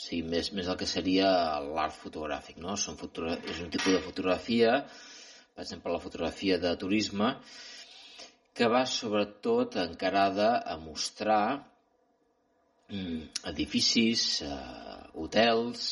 sí, 0.00 0.22
més, 0.26 0.50
més 0.56 0.66
el 0.66 0.78
que 0.80 0.90
seria 0.90 1.30
l'art 1.62 1.94
fotogràfic. 1.94 2.58
No? 2.62 2.74
Són 2.74 2.98
fotogra 2.98 3.38
és 3.46 3.62
un 3.62 3.70
tipus 3.70 3.94
de 3.94 4.02
fotografia 4.06 4.80
per 5.60 5.66
exemple, 5.66 5.92
la 5.92 6.00
fotografia 6.00 6.56
de 6.56 6.70
turisme, 6.80 7.26
que 8.56 8.66
va 8.72 8.86
sobretot 8.88 9.74
encarada 9.82 10.62
a 10.64 10.78
mostrar 10.80 11.58
mm, 12.88 13.26
edificis, 13.50 14.22
eh, 14.40 15.02
hotels, 15.20 15.82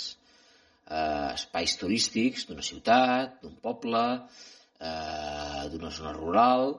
eh, 0.88 1.35
espais 1.35 1.74
turístics 1.83 2.46
d'una 2.48 2.64
ciutat, 2.64 3.37
d'un 3.42 3.59
poble, 3.61 4.07
eh, 4.81 5.68
d'una 5.74 5.92
zona 5.98 6.14
rural, 6.16 6.72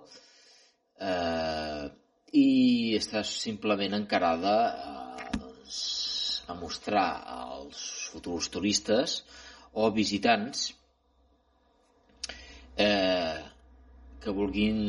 eh, 0.98 1.86
i 2.42 2.50
està 2.98 3.22
simplement 3.36 4.00
encarada 4.00 4.56
eh, 4.72 5.30
doncs, 5.38 5.78
a 6.50 6.58
mostrar 6.58 7.06
als 7.38 7.86
futurs 8.10 8.50
turistes 8.50 9.20
o 9.78 9.94
visitants 9.94 10.72
eh, 12.80 13.40
que 14.24 14.34
vulguin 14.36 14.80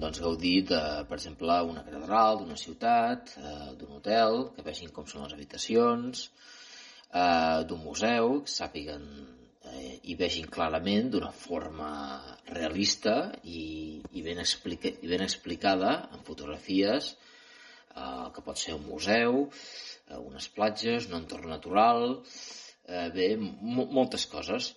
doncs, 0.00 0.20
gaudir 0.24 0.56
de, 0.70 0.80
per 1.08 1.18
exemple, 1.18 1.60
una 1.70 1.84
catedral, 1.84 2.40
d'una 2.40 2.58
ciutat, 2.60 3.32
eh, 3.40 3.70
d'un 3.80 3.96
hotel, 3.98 4.42
que 4.56 4.64
vegin 4.66 4.92
com 4.96 5.08
són 5.08 5.24
les 5.24 5.36
habitacions, 5.36 6.26
eh, 7.12 7.64
d'un 7.68 7.82
museu, 7.84 8.40
que 8.44 8.52
sàpiguen 8.52 9.06
eh, 9.72 9.94
i 10.12 10.16
vegin 10.20 10.48
clarament 10.52 11.12
d'una 11.12 11.32
forma 11.32 11.92
realista 12.52 13.16
i, 13.44 14.02
i, 14.12 14.22
ben 14.26 14.40
explica, 14.44 14.92
i 14.92 15.12
ben 15.12 15.24
explicada 15.24 15.96
en 16.12 16.24
fotografies 16.28 17.14
eh, 17.14 18.28
que 18.34 18.44
pot 18.44 18.60
ser 18.60 18.76
un 18.76 18.84
museu, 18.88 19.46
eh, 20.08 20.20
unes 20.20 20.52
platges, 20.52 21.08
un 21.08 21.20
entorn 21.22 21.52
natural, 21.52 22.20
eh, 22.86 23.08
bé, 23.16 23.32
moltes 23.40 24.28
coses. 24.30 24.74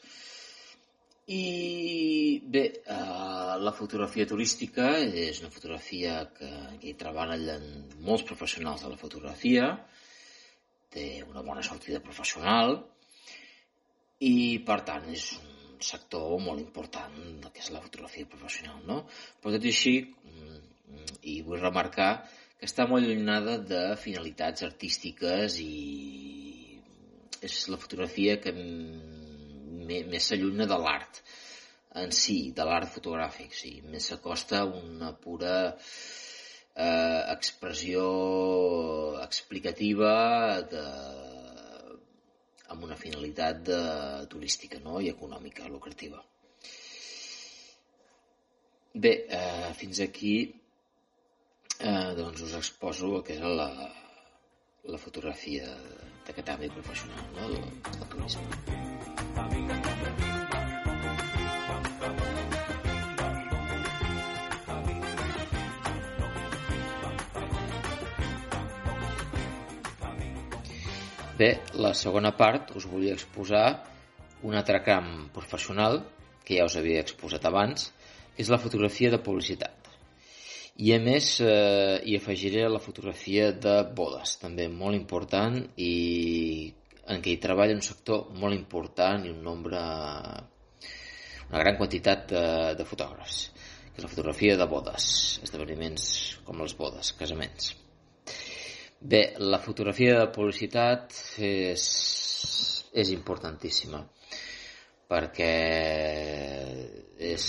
I 1.29 2.41
bé, 2.41 2.63
eh, 2.89 3.55
la 3.61 3.73
fotografia 3.77 4.25
turística 4.25 4.95
és 4.97 5.43
una 5.43 5.51
fotografia 5.53 6.23
que, 6.33 6.49
hi 6.81 6.95
treballen 6.97 7.67
molts 8.01 8.23
professionals 8.25 8.81
de 8.81 8.89
la 8.89 8.97
fotografia, 8.97 9.67
té 10.89 11.21
una 11.27 11.43
bona 11.45 11.61
sortida 11.61 12.01
professional 12.01 12.79
i 14.25 14.57
per 14.65 14.79
tant 14.87 15.05
és 15.13 15.27
un 15.37 15.77
sector 15.91 16.33
molt 16.41 16.63
important 16.63 17.45
que 17.53 17.61
és 17.61 17.69
la 17.75 17.83
fotografia 17.83 18.25
professional. 18.33 18.81
No? 18.89 19.03
Però 19.39 19.53
tot 19.53 19.69
i 19.69 19.73
així, 19.75 19.95
mm, 20.01 20.59
i 21.29 21.41
vull 21.45 21.61
remarcar 21.61 22.11
que 22.57 22.65
està 22.65 22.89
molt 22.89 23.05
allunyada 23.05 23.59
de 23.69 23.83
finalitats 24.01 24.65
artístiques 24.65 25.61
i 25.61 26.81
és 27.45 27.61
la 27.69 27.77
fotografia 27.77 28.39
que 28.41 28.51
més 29.89 30.29
s'allunya 30.29 30.67
de 30.69 30.79
l'art 30.85 31.21
en 31.99 32.11
si, 32.13 32.51
de 32.55 32.65
l'art 32.65 32.91
fotogràfic, 32.93 33.55
sí. 33.55 33.71
Més 33.89 34.11
s'acosta 34.11 34.61
a 34.61 34.69
una 34.69 35.11
pura 35.17 35.55
eh, 35.73 37.21
expressió 37.33 38.03
explicativa 39.23 40.13
de, 40.73 40.83
amb 42.69 42.85
una 42.85 42.97
finalitat 42.99 43.63
de, 43.71 43.79
turística 44.31 44.81
no? 44.85 44.99
i 45.01 45.09
econòmica, 45.11 45.67
lucrativa. 45.73 46.21
Bé, 48.93 49.13
eh, 49.29 49.71
fins 49.77 50.01
aquí 50.05 50.35
eh, 51.79 52.11
doncs 52.17 52.45
us 52.47 52.55
exposo 52.57 53.15
el 53.17 53.25
que 53.25 53.37
és 53.37 53.43
la, 53.61 53.69
la 54.89 55.01
fotografia 55.01 55.69
d'aquest 56.29 56.49
àmbit 56.53 56.75
professional, 56.77 57.25
no? 57.33 57.47
del, 57.49 57.55
del 57.97 58.07
turisme. 58.13 58.45
Bé, 71.39 71.53
la 71.79 71.93
segona 71.95 72.33
part 72.35 72.73
us 72.75 72.85
volia 72.91 73.15
exposar 73.15 73.65
un 74.43 74.55
altre 74.59 74.81
camp 74.83 75.29
professional 75.35 76.01
que 76.43 76.59
ja 76.59 76.67
us 76.67 76.75
havia 76.75 77.01
exposat 77.05 77.45
abans, 77.47 77.89
és 78.37 78.51
la 78.51 78.59
fotografia 78.59 79.11
de 79.13 79.21
publicitat. 79.23 79.78
I 80.79 80.93
a 80.95 80.99
més 81.03 81.25
eh, 81.43 81.99
hi 82.07 82.13
afegiré 82.15 82.61
la 82.71 82.79
fotografia 82.79 83.49
de 83.51 83.73
bodes, 83.95 84.37
també 84.39 84.69
molt 84.71 84.95
important 84.95 85.57
i 85.75 86.71
en 87.11 87.19
què 87.25 87.33
hi 87.33 87.41
treballa 87.43 87.75
un 87.75 87.83
sector 87.83 88.29
molt 88.39 88.55
important 88.55 89.25
i 89.27 89.33
un 89.33 89.41
nombre, 89.43 89.81
una 91.49 91.63
gran 91.65 91.75
quantitat 91.81 92.23
de, 92.31 92.45
de 92.79 92.87
fotògrafs, 92.87 93.41
que 93.89 93.99
és 93.99 94.07
la 94.07 94.13
fotografia 94.13 94.55
de 94.55 94.69
bodes, 94.71 95.09
esdeveniments 95.43 96.07
com 96.47 96.63
les 96.63 96.77
bodes, 96.79 97.11
casaments. 97.19 97.73
Bé, 99.01 99.23
la 99.43 99.59
fotografia 99.59 100.15
de 100.21 100.31
publicitat 100.31 101.19
és, 101.43 101.83
és 103.03 103.15
importantíssima 103.19 104.05
perquè 105.11 105.53
és 107.35 107.45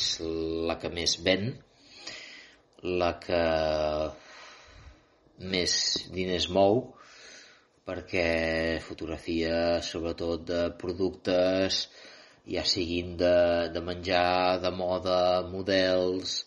la 0.67 0.81
que 0.83 0.91
més 0.91 1.21
ven, 1.23 1.53
la 2.83 3.15
que 3.21 3.43
més 5.51 5.75
diners 6.13 6.49
mou, 6.53 6.83
perquè 7.87 8.79
fotografia 8.85 9.81
sobretot 9.83 10.45
de 10.47 10.63
productes 10.81 11.87
ja 12.51 12.65
siguin 12.65 13.17
de, 13.21 13.35
de 13.75 13.83
menjar, 13.85 14.61
de 14.63 14.71
moda, 14.75 15.21
models, 15.49 16.41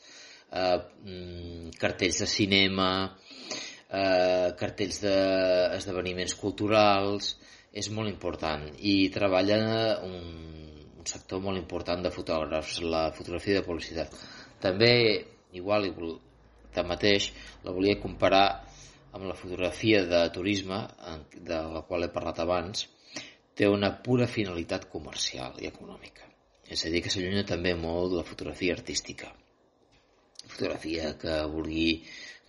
eh, 0.51 0.79
mm, 1.05 1.73
cartells 1.79 2.23
de 2.23 2.29
cinema, 2.29 2.89
eh, 3.89 4.53
cartells 4.59 5.01
d'esdeveniments 5.03 6.35
culturals, 6.39 7.35
és 7.73 7.89
molt 7.89 8.09
important 8.09 8.67
i 8.85 9.09
treballa 9.13 9.57
un, 10.05 10.17
un 11.01 11.05
sector 11.09 11.41
molt 11.41 11.57
important 11.57 12.03
de 12.05 12.11
fotògrafs, 12.13 12.81
la 12.85 13.07
fotografia 13.17 13.59
de 13.59 13.65
publicitat. 13.65 14.13
També, 14.61 14.93
igual, 15.59 15.89
tanmateix, 16.75 17.29
la 17.65 17.73
volia 17.75 18.01
comparar 18.01 18.45
amb 19.13 19.27
la 19.29 19.37
fotografia 19.37 20.03
de 20.09 20.23
turisme, 20.33 20.79
de 21.49 21.61
la 21.75 21.83
qual 21.87 22.05
he 22.05 22.11
parlat 22.13 22.41
abans, 22.43 22.87
té 23.53 23.69
una 23.69 23.91
pura 24.05 24.27
finalitat 24.27 24.87
comercial 24.89 25.59
i 25.61 25.69
econòmica. 25.69 26.25
És 26.73 26.85
a 26.85 26.91
dir, 26.93 27.03
que 27.05 27.11
s'allunya 27.13 27.45
també 27.45 27.75
molt 27.77 28.13
de 28.13 28.21
la 28.21 28.27
fotografia 28.27 28.73
artística. 28.73 29.29
Fotografia 30.47 31.13
que 31.21 31.35
vulgui 31.51 32.01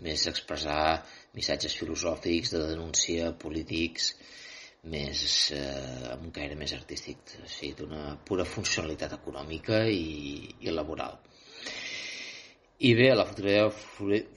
més 0.07 0.25
expressar 0.31 1.03
missatges 1.37 1.77
filosòfics, 1.79 2.55
de 2.55 2.63
denúncia, 2.71 3.35
polítics, 3.45 4.15
més, 4.95 5.51
eh, 5.57 6.09
amb 6.13 6.27
un 6.29 6.33
caire 6.35 6.57
més 6.61 6.73
artístic, 6.77 7.37
o 7.41 7.49
sigui, 7.49 7.75
d'una 7.79 8.17
pura 8.29 8.45
funcionalitat 8.49 9.15
econòmica 9.19 9.85
i, 9.89 10.57
i 10.61 10.75
laboral. 10.75 11.21
I 12.81 12.95
bé, 12.99 13.13
la 13.15 13.27
fotografia, 13.29 13.71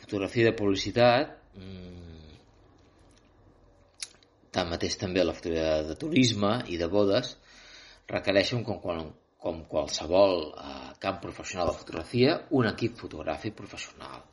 fotografia 0.03 0.51
de 0.51 0.55
publicitat 0.57 1.31
mmm, 1.57 1.97
Tanmateix 4.57 4.95
també 4.97 5.23
la 5.23 5.35
fotografia 5.37 5.83
de 5.85 5.95
turisme 6.01 6.51
i 6.73 6.79
de 6.81 6.87
bodes 6.89 7.35
requereixen, 8.09 8.63
com, 8.65 8.79
com, 8.81 9.11
com 9.43 9.59
qualsevol 9.69 10.47
eh, 10.49 10.93
camp 11.03 11.19
professional 11.25 11.69
de 11.69 11.75
fotografia, 11.81 12.39
un 12.57 12.69
equip 12.69 12.97
fotogràfic 13.03 13.57
professional 13.59 14.23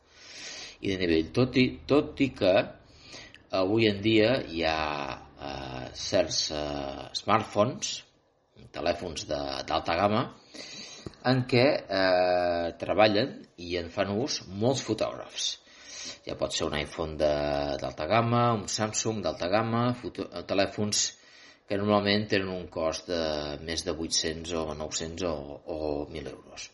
i 0.81 0.93
de 0.93 0.97
nivell. 1.03 1.29
Tot 1.41 1.59
i, 1.61 1.67
tot 1.93 2.23
i 2.25 2.31
que 2.39 2.55
avui 3.61 3.91
en 3.91 4.01
dia 4.07 4.31
hi 4.49 4.65
ha 4.69 4.79
eh, 5.51 5.85
certs 6.07 6.41
eh, 6.57 7.11
smartphones, 7.21 7.93
telèfons 8.75 9.27
d'alta 9.29 9.99
gamma, 9.99 10.25
en 11.31 11.45
què 11.51 11.67
eh, 11.75 12.73
treballen 12.81 13.37
i 13.65 13.77
en 13.81 13.91
fan 13.93 14.13
ús 14.15 14.43
molts 14.63 14.85
fotògrafs 14.87 15.53
ja 16.25 16.37
pot 16.41 16.53
ser 16.53 16.69
un 16.69 16.77
iPhone 16.79 17.17
d'alta 17.19 18.07
gamma, 18.09 18.47
un 18.57 18.67
Samsung 18.69 19.21
d'alta 19.25 19.49
gamma, 19.53 19.85
telèfons 20.49 21.05
que 21.69 21.79
normalment 21.81 22.27
tenen 22.29 22.51
un 22.53 22.67
cost 22.73 23.09
de 23.09 23.21
més 23.65 23.85
de 23.87 23.93
800 23.93 24.55
o 24.61 24.65
900 24.77 25.27
o, 25.29 25.59
o 25.65 25.79
1.000 26.07 26.33
euros. 26.33 26.69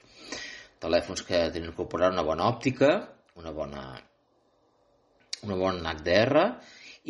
Telèfons 0.82 1.22
que 1.26 1.42
tenen 1.54 1.70
incorporar 1.70 2.10
una 2.14 2.26
bona 2.26 2.48
òptica, 2.50 2.90
una 3.38 3.52
bona, 3.54 3.84
una 5.46 5.58
bona 5.58 5.94
HDR 5.94 6.46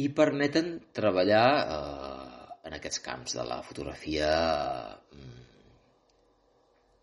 i 0.02 0.08
permeten 0.16 0.74
treballar 0.96 1.46
eh, 1.60 2.40
en 2.68 2.76
aquests 2.76 3.04
camps 3.04 3.36
de 3.38 3.46
la 3.48 3.60
fotografia 3.66 4.28
mm, 4.28 4.99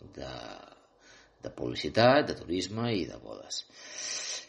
de, 0.01 0.33
de 1.43 1.53
publicitat, 1.55 2.27
de 2.29 2.36
turisme 2.39 2.91
i 2.95 3.05
de 3.10 3.17
bodes. 3.23 3.63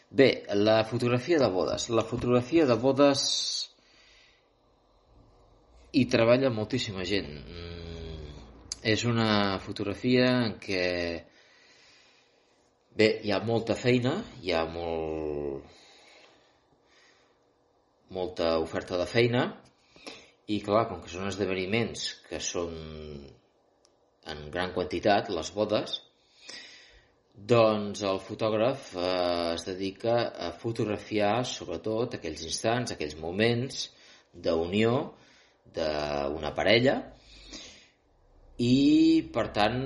Bé, 0.09 0.29
la 0.57 0.83
fotografia 0.89 1.39
de 1.39 1.49
bodes. 1.53 1.89
La 1.93 2.05
fotografia 2.05 2.65
de 2.65 2.77
bodes 2.81 3.23
hi 5.93 6.05
treballa 6.09 6.49
moltíssima 6.53 7.05
gent. 7.05 7.29
Mm, 7.29 8.31
és 8.93 9.03
una 9.05 9.59
fotografia 9.61 10.29
en 10.45 10.55
què 10.61 10.85
bé, 12.97 13.09
hi 13.23 13.33
ha 13.33 13.41
molta 13.45 13.75
feina, 13.77 14.15
hi 14.41 14.53
ha 14.53 14.65
molt 14.69 15.77
molta 18.09 18.57
oferta 18.57 18.97
de 18.97 19.05
feina 19.05 19.43
i 20.49 20.57
clar, 20.65 20.87
com 20.89 21.01
que 21.03 21.11
són 21.11 21.29
esdeveniments 21.29 22.07
que 22.25 22.39
són 22.41 22.73
en 24.27 24.49
gran 24.51 24.73
quantitat, 24.75 25.29
les 25.33 25.51
bodes, 25.55 25.99
doncs 27.53 28.01
el 28.03 28.19
fotògraf 28.19 28.89
eh, 28.95 29.53
es 29.53 29.63
dedica 29.67 30.17
a 30.47 30.51
fotografiar 30.51 31.45
sobretot 31.47 32.17
aquells 32.17 32.43
instants, 32.43 32.91
aquells 32.91 33.15
moments 33.19 33.87
d'unió 34.33 34.95
d'una 35.73 36.51
parella 36.57 36.97
i 38.59 39.23
per 39.31 39.45
tant 39.55 39.79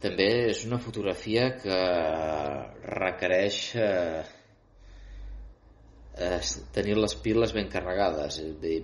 també 0.00 0.28
és 0.50 0.64
una 0.66 0.80
fotografia 0.80 1.50
que 1.60 1.78
requereix 2.84 3.60
eh, 3.76 4.22
eh, 6.16 6.40
tenir 6.76 6.96
les 6.98 7.14
piles 7.24 7.52
ben 7.56 7.68
carregades. 7.72 8.38
És 8.40 8.56
dir, 8.62 8.78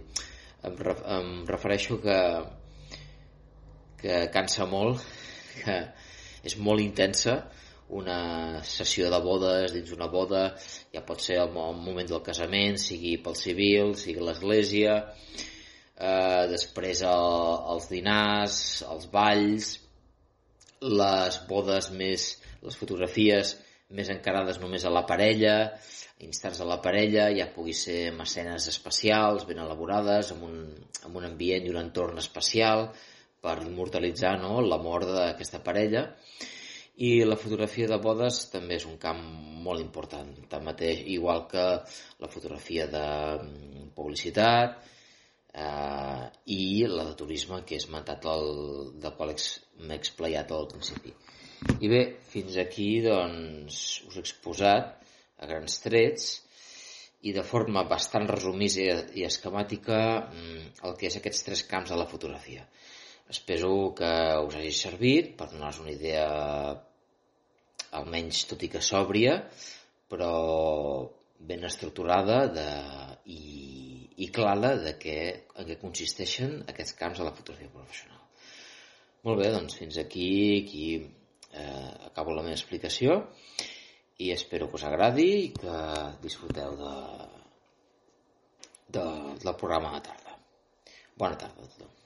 em, 0.68 0.76
em 1.16 1.31
refereixo 1.48 1.98
que 2.05 2.18
que 4.00 4.26
cansa 4.35 4.66
molt 4.70 5.02
que, 5.62 5.78
és 6.46 6.56
molt 6.62 6.82
intensa 6.85 7.40
una 7.96 8.62
sessió 8.66 9.11
de 9.12 9.18
bodes 9.22 9.72
dins 9.74 9.92
una 9.94 10.09
boda 10.11 10.46
ja 10.94 11.04
pot 11.06 11.22
ser 11.22 11.38
el 11.42 11.52
moment 11.54 12.09
del 12.09 12.22
casament 12.26 12.80
sigui 12.82 13.16
pel 13.22 13.37
civil, 13.38 13.94
sigui 13.98 14.24
l'església 14.24 14.96
eh, 15.02 16.44
després 16.50 17.02
el, 17.06 17.28
els 17.74 17.90
dinars 17.92 18.59
els 18.90 19.06
balls 19.12 19.76
les 20.82 21.38
bodes 21.48 21.92
més 21.94 22.32
les 22.66 22.76
fotografies 22.76 23.54
més 23.96 24.11
encarades 24.11 24.59
només 24.59 24.85
a 24.85 24.90
la 24.90 25.06
parella 25.06 25.56
instants 26.26 26.59
a 26.61 26.66
la 26.66 26.80
parella 26.82 27.28
ja 27.37 27.46
pugui 27.54 27.74
ser 27.76 28.09
amb 28.11 28.24
escenes 28.24 28.66
especials 28.72 29.46
ben 29.46 29.61
elaborades 29.62 30.32
amb 30.35 30.48
un, 30.48 30.56
amb 31.04 31.20
un 31.20 31.28
ambient 31.28 31.66
i 31.66 31.70
un 31.70 31.78
entorn 31.85 32.18
especial 32.18 32.88
per 33.46 33.56
immortalitzar 33.62 34.37
no, 34.42 34.59
la 34.66 34.82
mort 34.82 35.14
d'aquesta 35.14 35.62
parella 35.70 36.06
i 36.96 37.11
la 37.28 37.37
fotografia 37.37 37.88
de 37.90 37.98
bodes 38.00 38.46
també 38.52 38.78
és 38.80 38.87
un 38.88 38.96
camp 39.00 39.20
molt 39.66 39.82
important, 39.82 40.30
tanmateix, 40.52 41.02
igual 41.12 41.44
que 41.50 41.64
la 42.22 42.30
fotografia 42.32 42.87
de 42.88 43.06
mm, 43.42 43.88
publicitat 43.96 44.78
eh, 45.52 46.22
i 46.56 46.87
la 46.88 47.04
de 47.11 47.16
turisme 47.18 47.62
que 47.66 47.76
he 47.76 47.82
esmentat 47.82 48.24
el, 48.32 48.48
del 49.02 49.16
qual 49.18 49.35
m'he 49.35 49.98
explayat 50.00 50.52
al 50.56 50.70
principi. 50.72 51.12
I 51.80 51.90
bé, 51.92 52.02
fins 52.32 52.56
aquí 52.62 52.88
doncs, 53.04 53.82
us 54.09 54.16
he 54.16 54.24
exposat 54.24 54.94
a 55.37 55.48
grans 55.50 55.80
trets 55.85 56.32
i 57.28 57.32
de 57.37 57.44
forma 57.44 57.85
bastant 57.90 58.28
resumida 58.30 59.00
i 59.18 59.24
esquemàtica 59.28 60.00
mm, 60.30 60.66
el 60.87 60.96
que 60.96 61.11
és 61.11 61.20
aquests 61.20 61.44
tres 61.48 61.66
camps 61.68 61.92
de 61.92 62.00
la 62.00 62.09
fotografia. 62.09 62.64
Espero 63.28 63.92
que 63.98 64.08
us 64.46 64.54
hagi 64.54 64.72
servit 64.72 65.32
per 65.38 65.48
donar-vos 65.50 65.82
una 65.82 65.94
idea 65.94 66.26
almenys 67.98 68.44
tot 68.50 68.62
i 68.62 68.68
que 68.70 68.82
sòbria, 68.84 69.40
però 70.10 70.30
ben 71.48 71.66
estructurada 71.66 72.38
de, 72.52 72.68
i, 73.34 73.40
i 74.22 74.28
clara 74.36 74.76
de 74.84 74.94
què, 75.00 75.18
en 75.58 75.66
què 75.70 75.78
consisteixen 75.80 76.60
aquests 76.70 76.94
camps 77.00 77.18
de 77.20 77.26
la 77.26 77.34
fotografia 77.34 77.72
professional. 77.74 78.22
Molt 79.26 79.42
bé, 79.42 79.50
doncs 79.50 79.74
fins 79.80 79.98
aquí, 79.98 80.30
aquí 80.62 80.86
eh, 81.02 81.92
acabo 82.12 82.36
la 82.36 82.46
meva 82.46 82.54
explicació 82.54 83.18
i 84.22 84.30
espero 84.32 84.70
que 84.70 84.78
us 84.78 84.86
agradi 84.86 85.28
i 85.42 85.52
que 85.58 85.82
disfruteu 86.22 86.78
de, 86.78 86.94
de, 88.96 89.06
del 89.42 89.54
programa 89.58 89.96
de 89.98 90.06
tarda. 90.08 90.40
Bona 91.18 91.42
tarda 91.42 91.66
a 91.66 91.72
tothom. 91.74 92.05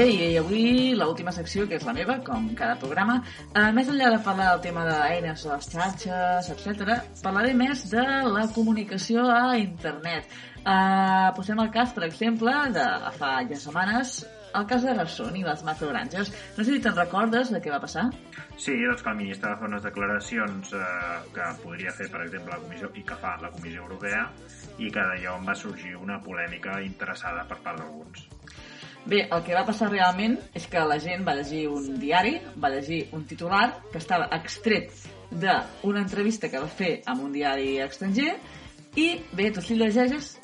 Bé, 0.00 0.06
i 0.16 0.36
avui 0.40 0.94
l'última 0.96 1.32
secció, 1.36 1.66
que 1.68 1.76
és 1.76 1.82
la 1.84 1.92
meva, 1.92 2.14
com 2.24 2.46
cada 2.56 2.78
programa, 2.80 3.18
eh, 3.50 3.66
més 3.76 3.90
enllà 3.92 4.06
de 4.14 4.20
parlar 4.24 4.46
del 4.46 4.62
tema 4.64 4.86
d'eines 4.86 5.44
de 5.44 5.50
les 5.50 5.68
xarxes, 5.74 6.48
etc, 6.54 6.94
parlaré 7.20 7.50
més 7.58 7.82
de 7.90 8.04
la 8.36 8.46
comunicació 8.54 9.26
a 9.28 9.58
internet. 9.60 10.32
Eh, 10.62 11.28
posem 11.36 11.60
el 11.66 11.68
cas, 11.76 11.92
per 11.92 12.06
exemple, 12.08 12.56
de 12.78 12.86
fa 13.18 13.34
ja 13.52 13.60
setmanes, 13.66 14.14
el 14.54 14.66
cas 14.72 14.88
de 14.88 14.96
Garçon 15.02 15.36
i 15.36 15.44
les 15.44 15.66
macrogranges. 15.68 16.32
No 16.56 16.64
sé 16.64 16.70
si 16.72 16.80
te'n 16.80 16.96
recordes 16.96 17.52
de 17.52 17.60
què 17.60 17.76
va 17.76 17.84
passar? 17.84 18.08
Sí, 18.56 18.80
doncs 18.80 19.04
que 19.04 19.12
el 19.12 19.20
ministre 19.20 19.52
va 19.52 19.60
fer 19.60 19.68
unes 19.68 19.84
declaracions 19.84 20.72
eh, 20.80 21.22
que 21.36 21.54
podria 21.60 21.92
fer, 22.00 22.08
per 22.08 22.24
exemple, 22.24 22.56
la 22.56 22.64
Comissió, 22.64 22.94
i 22.96 23.04
que 23.04 23.20
fa 23.20 23.36
la 23.44 23.52
Comissió 23.52 23.84
Europea, 23.84 24.30
i 24.80 24.88
que 24.88 25.08
d'allò 25.12 25.36
en 25.36 25.48
va 25.52 25.62
sorgir 25.68 25.98
una 26.00 26.22
polèmica 26.24 26.80
interessada 26.88 27.44
per 27.44 27.60
part 27.60 27.84
d'alguns. 27.84 28.30
Bé, 29.06 29.22
el 29.32 29.42
que 29.46 29.54
va 29.56 29.64
passar 29.64 29.88
realment 29.90 30.36
és 30.54 30.66
que 30.70 30.82
la 30.84 30.98
gent 31.00 31.24
va 31.26 31.34
llegir 31.38 31.64
un 31.72 31.96
diari, 32.02 32.34
va 32.60 32.68
llegir 32.72 33.06
un 33.16 33.24
titular 33.26 33.64
que 33.90 33.98
estava 33.98 34.28
extret 34.36 34.92
d'una 35.30 36.02
entrevista 36.04 36.50
que 36.52 36.60
va 36.60 36.68
fer 36.68 36.92
amb 37.08 37.24
un 37.24 37.32
diari 37.32 37.78
estranger 37.80 38.34
i 39.00 39.08
bé, 39.32 39.50
tu 39.54 39.62
si 39.62 39.78
llegeixes 39.78 40.34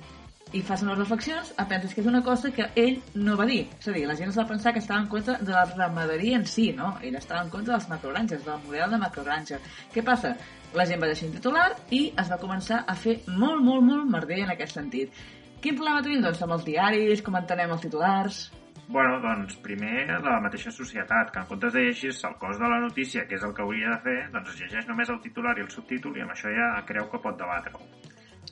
i 0.55 0.63
fas 0.63 0.83
unes 0.87 0.97
reflexions, 0.97 1.53
penses 1.69 1.93
que 1.93 2.01
és 2.01 2.09
una 2.09 2.23
cosa 2.25 2.53
que 2.55 2.69
ell 2.79 3.01
no 3.15 3.35
va 3.37 3.47
dir. 3.49 3.65
És 3.81 3.89
a 3.91 3.95
dir, 3.97 4.05
la 4.07 4.15
gent 4.17 4.31
es 4.31 4.39
va 4.39 4.47
pensar 4.47 4.73
que 4.73 4.79
estava 4.79 5.01
en 5.03 5.09
contra 5.11 5.37
de 5.41 5.53
la 5.53 5.65
ramaderia 5.73 6.39
en 6.39 6.47
si, 6.47 6.69
no? 6.73 6.95
Ell 7.03 7.19
estava 7.19 7.43
en 7.43 7.51
contra 7.51 7.75
dels 7.75 7.89
macrogranges, 7.91 8.45
del 8.47 8.63
model 8.65 8.95
de 8.95 9.01
macrogranja. 9.03 9.59
Què 9.93 10.05
passa? 10.07 10.37
La 10.79 10.87
gent 10.87 11.03
va 11.03 11.11
deixar 11.11 11.29
un 11.29 11.35
titular 11.35 11.67
i 11.91 12.01
es 12.23 12.31
va 12.31 12.39
començar 12.39 12.85
a 12.87 12.95
fer 12.95 13.19
molt, 13.27 13.61
molt, 13.65 13.83
molt 13.91 14.11
merder 14.13 14.45
en 14.45 14.55
aquest 14.55 14.79
sentit. 14.79 15.27
Quin 15.65 15.77
problema 15.79 16.03
tenim, 16.05 16.23
doncs, 16.25 16.43
amb 16.45 16.57
els 16.57 16.65
diaris, 16.67 17.23
com 17.27 17.39
entenem 17.39 17.73
els 17.75 17.85
titulars? 17.87 18.41
Bueno, 18.89 19.17
doncs 19.23 19.57
primer 19.65 20.05
la 20.23 20.37
mateixa 20.45 20.71
societat, 20.71 21.33
que 21.35 21.41
en 21.43 21.49
comptes 21.51 21.73
de 21.75 21.87
llegir 21.89 22.13
el 22.29 22.37
cos 22.43 22.61
de 22.61 22.69
la 22.71 22.79
notícia, 22.85 23.25
que 23.27 23.35
és 23.35 23.47
el 23.47 23.55
que 23.55 23.65
hauria 23.65 23.97
de 23.97 24.03
fer, 24.05 24.19
doncs 24.35 24.53
es 24.53 24.61
llegeix 24.61 24.87
només 24.91 25.11
el 25.11 25.19
titular 25.25 25.57
i 25.59 25.65
el 25.65 25.73
subtítol 25.75 26.15
i 26.17 26.23
amb 26.23 26.37
això 26.37 26.53
ja 26.55 26.69
creu 26.87 27.09
que 27.11 27.23
pot 27.25 27.41
debatre-ho. 27.41 27.83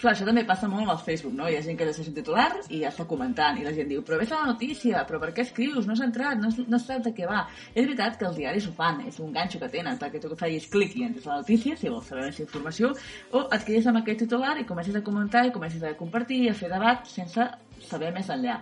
Clar, 0.05 0.13
això 0.13 0.27
també 0.29 0.43
passa 0.45 0.69
molt 0.69 0.83
amb 0.83 0.93
el 0.93 0.99
Facebook, 1.01 1.33
no? 1.33 1.47
Hi 1.49 1.55
ha 1.57 1.63
gent 1.65 1.79
que 1.81 1.85
llegeix 1.89 2.11
un 2.11 2.17
titular 2.19 2.51
i 2.69 2.83
ja 2.83 2.91
està 2.91 3.07
comentant, 3.09 3.57
i 3.57 3.63
la 3.65 3.71
gent 3.73 3.89
diu, 3.89 4.03
però 4.05 4.19
ves 4.21 4.35
la 4.35 4.43
notícia, 4.51 5.01
però 5.09 5.17
per 5.23 5.31
què 5.33 5.47
escrius? 5.47 5.87
No 5.89 5.95
has 5.95 6.03
entrat, 6.05 6.37
no, 6.43 6.51
no 6.69 6.81
saps 6.83 7.07
de 7.07 7.13
què 7.17 7.25
va. 7.31 7.39
És 7.73 7.87
veritat 7.87 8.19
que 8.21 8.27
els 8.29 8.37
diaris 8.37 8.67
ho 8.69 8.75
fan, 8.77 9.01
és 9.09 9.17
un 9.25 9.33
ganxo 9.33 9.63
que 9.63 9.71
tenen, 9.73 9.97
perquè 10.03 10.21
tu 10.21 10.29
que 10.29 10.37
facis 10.43 10.69
clic 10.75 10.93
i 11.01 11.07
entres 11.07 11.25
a 11.25 11.33
la 11.33 11.41
notícia, 11.41 11.79
si 11.81 11.89
vols 11.89 12.13
saber 12.13 12.27
més 12.27 12.43
informació, 12.45 12.93
o 13.33 13.47
et 13.47 13.65
quedes 13.65 13.89
amb 13.89 14.03
aquest 14.03 14.27
titular 14.27 14.59
i 14.61 14.69
comences 14.69 15.01
a 15.01 15.05
comentar 15.09 15.47
i 15.49 15.55
comences 15.57 15.89
a 15.89 15.97
compartir 15.97 16.43
i 16.45 16.51
a 16.53 16.59
fer 16.59 16.69
debat 16.75 17.09
sense 17.09 17.49
saber 17.89 18.13
més 18.13 18.29
enllà. 18.37 18.61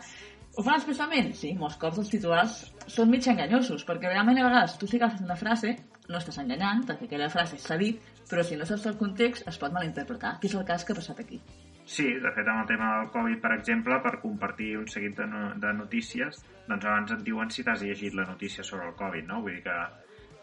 Ho 0.55 0.63
fan 0.63 0.79
especialment? 0.79 1.35
Sí, 1.43 1.57
molts 1.59 1.81
cops 1.83 1.99
els 2.05 2.15
titulars 2.15 2.61
són 2.87 3.11
mig 3.11 3.27
enganyosos, 3.27 3.83
perquè 3.89 4.15
realment 4.15 4.39
a 4.39 4.47
vegades 4.47 4.79
tu 4.79 4.87
si 4.87 5.03
agafes 5.03 5.27
una 5.27 5.43
frase 5.43 5.75
no 6.11 6.19
estàs 6.19 6.39
enganyant, 6.43 6.83
perquè 6.87 7.07
aquella 7.09 7.31
frase 7.33 7.59
s'ha 7.63 7.79
dit, 7.81 8.12
però 8.31 8.45
si 8.47 8.57
no 8.57 8.67
saps 8.69 8.87
el 8.91 8.99
context 9.01 9.49
es 9.49 9.59
pot 9.59 9.75
malinterpretar, 9.75 10.39
que 10.41 10.51
és 10.51 10.57
el 10.59 10.67
cas 10.69 10.85
que 10.85 10.95
ha 10.95 10.99
passat 10.99 11.21
aquí. 11.25 11.41
Sí, 11.85 12.07
de 12.23 12.31
fet, 12.31 12.47
amb 12.47 12.63
el 12.63 12.69
tema 12.69 12.93
del 12.99 13.11
Covid, 13.15 13.41
per 13.43 13.53
exemple, 13.57 13.99
per 14.05 14.15
compartir 14.23 14.77
un 14.79 14.87
seguit 14.89 15.17
de, 15.19 15.27
no 15.27 15.49
de 15.63 15.73
notícies, 15.79 16.43
doncs 16.69 16.87
abans 16.87 17.17
et 17.17 17.25
diuen 17.27 17.51
si 17.51 17.67
t'has 17.67 17.83
llegit 17.83 18.15
la 18.15 18.29
notícia 18.29 18.65
sobre 18.65 18.89
el 18.89 18.95
Covid, 18.99 19.27
no? 19.29 19.43
Vull 19.43 19.59
dir 19.59 19.65
que, 19.67 19.79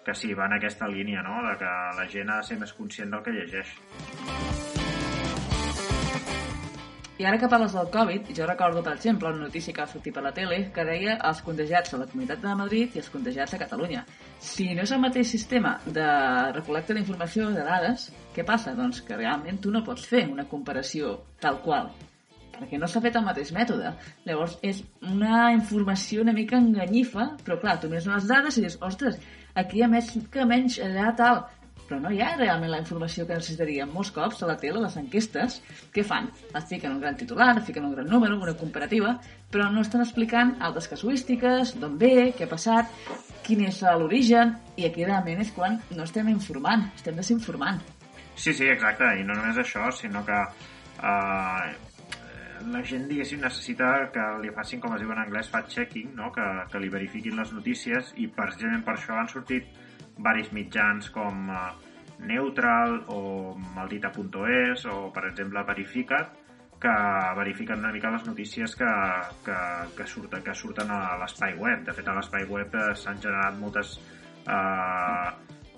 que 0.05 0.15
sí, 0.15 0.33
va 0.35 0.49
en 0.51 0.57
aquesta 0.59 0.91
línia, 0.91 1.23
no?, 1.23 1.39
de 1.47 1.55
que 1.61 1.75
la 2.01 2.09
gent 2.11 2.33
ha 2.33 2.41
de 2.41 2.49
ser 2.51 2.59
més 2.59 2.75
conscient 2.75 3.15
del 3.15 3.23
que 3.23 3.37
llegeix. 3.39 4.68
I 7.19 7.25
ara 7.27 7.37
que 7.37 7.49
parles 7.51 7.73
del 7.75 7.89
Covid, 7.91 8.29
jo 8.31 8.45
recordo, 8.47 8.81
per 8.81 8.93
exemple, 8.93 9.27
una 9.27 9.43
notícia 9.43 9.73
que 9.73 9.81
va 9.81 9.91
sortir 9.91 10.13
per 10.15 10.21
la 10.23 10.31
tele 10.31 10.61
que 10.71 10.85
deia 10.87 11.17
els 11.27 11.41
contagiats 11.43 11.91
a 11.91 11.97
la 11.99 12.05
Comunitat 12.07 12.39
de 12.39 12.53
Madrid 12.55 12.95
i 12.95 13.01
els 13.01 13.09
contagiats 13.11 13.57
a 13.57 13.59
Catalunya. 13.59 14.05
Si 14.39 14.69
no 14.71 14.85
és 14.87 14.93
el 14.95 15.01
mateix 15.03 15.27
sistema 15.27 15.73
de 15.83 16.05
recolecta 16.55 16.95
d'informació 16.95 17.49
de 17.51 17.65
dades, 17.67 18.07
què 18.37 18.47
passa? 18.47 18.71
Doncs 18.77 19.01
que 19.03 19.19
realment 19.19 19.59
tu 19.59 19.75
no 19.75 19.83
pots 19.83 20.07
fer 20.07 20.29
una 20.31 20.47
comparació 20.47 21.17
tal 21.43 21.59
qual 21.65 21.91
perquè 22.59 22.79
no 22.79 22.87
s'ha 22.91 22.99
fet 23.03 23.15
el 23.15 23.23
mateix 23.23 23.53
mètode. 23.55 23.93
Llavors, 24.27 24.57
és 24.63 24.81
una 25.07 25.51
informació 25.55 26.23
una 26.23 26.35
mica 26.35 26.57
enganyifa, 26.59 27.33
però 27.43 27.59
clar, 27.59 27.77
tu 27.79 27.91
mires 27.91 28.07
unes 28.07 28.27
dades 28.27 28.57
i 28.59 28.65
dius, 28.65 28.75
ostres, 28.83 29.15
aquí 29.55 29.79
hi 29.79 29.85
ha 29.85 29.91
més 29.91 30.11
que 30.31 30.47
menys 30.47 30.79
allà 30.83 31.13
tal 31.15 31.39
però 31.89 31.97
no 32.03 32.11
hi 32.13 32.21
ha 32.21 32.35
realment 32.37 32.69
la 32.69 32.79
informació 32.83 33.25
que 33.25 33.35
necessitaríem. 33.39 33.89
Molts 33.89 34.13
cops 34.13 34.43
a 34.45 34.49
la 34.51 34.55
tele, 34.61 34.83
les 34.83 34.95
enquestes, 35.01 35.57
què 35.95 36.05
fan? 36.05 36.29
Es 36.53 36.69
fiquen 36.69 36.93
un 36.93 37.01
gran 37.01 37.17
titular, 37.17 37.55
fiquen 37.65 37.87
un 37.89 37.95
gran 37.97 38.07
número, 38.07 38.37
una 38.37 38.53
comparativa, 38.59 39.15
però 39.49 39.71
no 39.73 39.81
estan 39.81 40.05
explicant 40.05 40.55
altres 40.61 40.87
casuístiques, 40.93 41.73
d'on 41.81 41.97
ve, 41.97 42.29
què 42.37 42.45
ha 42.45 42.51
passat, 42.53 42.93
quin 43.45 43.65
és 43.65 43.81
l'origen, 43.97 44.53
i 44.77 44.85
aquí 44.85 45.07
realment 45.07 45.41
és 45.41 45.51
quan 45.55 45.81
no 45.97 46.05
estem 46.05 46.29
informant, 46.29 46.91
estem 46.95 47.17
desinformant. 47.17 47.81
Sí, 48.35 48.53
sí, 48.53 48.69
exacte, 48.69 49.09
i 49.19 49.25
no 49.25 49.35
només 49.35 49.57
això, 49.59 49.89
sinó 49.91 50.21
que 50.27 50.37
uh, 50.39 51.69
la 52.69 52.81
gent, 52.85 53.09
diguéssim, 53.09 53.41
necessita 53.41 53.89
que 54.13 54.25
li 54.43 54.53
facin, 54.55 54.79
com 54.83 54.93
es 54.95 55.01
diu 55.01 55.11
en 55.11 55.25
anglès, 55.25 55.49
fact-checking, 55.51 56.13
no? 56.15 56.29
que, 56.35 56.45
que 56.71 56.81
li 56.83 56.93
verifiquin 56.93 57.39
les 57.39 57.51
notícies, 57.55 58.13
i 58.21 58.29
precisament 58.31 58.85
per 58.85 58.95
això 58.95 59.17
han 59.17 59.31
sortit 59.31 59.67
varis 60.25 60.51
mitjans 60.55 61.09
com 61.15 61.49
uh, 61.49 61.69
Neutral 62.19 63.05
o 63.07 63.55
Maldita.es 63.75 64.85
o, 64.91 65.09
per 65.15 65.29
exemple, 65.31 65.63
Verificat, 65.63 66.35
que 66.79 66.95
verifiquen 67.35 67.79
una 67.79 67.91
mica 67.91 68.11
les 68.11 68.25
notícies 68.25 68.75
que, 68.75 68.89
que, 69.43 69.57
que, 69.97 70.07
surten, 70.07 70.43
que 70.43 70.55
surten 70.55 70.91
a 70.91 71.17
l'espai 71.19 71.55
web. 71.59 71.83
De 71.87 71.95
fet, 71.95 72.07
a 72.07 72.15
l'espai 72.15 72.47
web 72.47 72.75
eh, 72.75 72.93
s'han 72.95 73.19
generat 73.19 73.59
moltes 73.59 73.97
eh, 74.47 75.27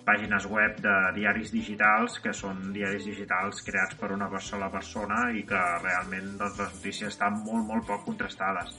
pàgines 0.05 0.45
web 0.49 0.77
de 0.81 0.95
diaris 1.17 1.51
digitals 1.53 2.19
que 2.21 2.33
són 2.37 2.69
diaris 2.73 3.05
digitals 3.09 3.65
creats 3.65 3.97
per 3.97 4.11
una 4.13 4.29
sola 4.39 4.69
persona 4.69 5.29
i 5.33 5.43
que 5.45 5.61
realment 5.81 6.37
doncs, 6.37 6.57
les 6.61 6.73
notícies 6.77 7.13
estan 7.15 7.41
molt, 7.45 7.65
molt 7.65 7.87
poc 7.89 8.05
contrastades. 8.05 8.77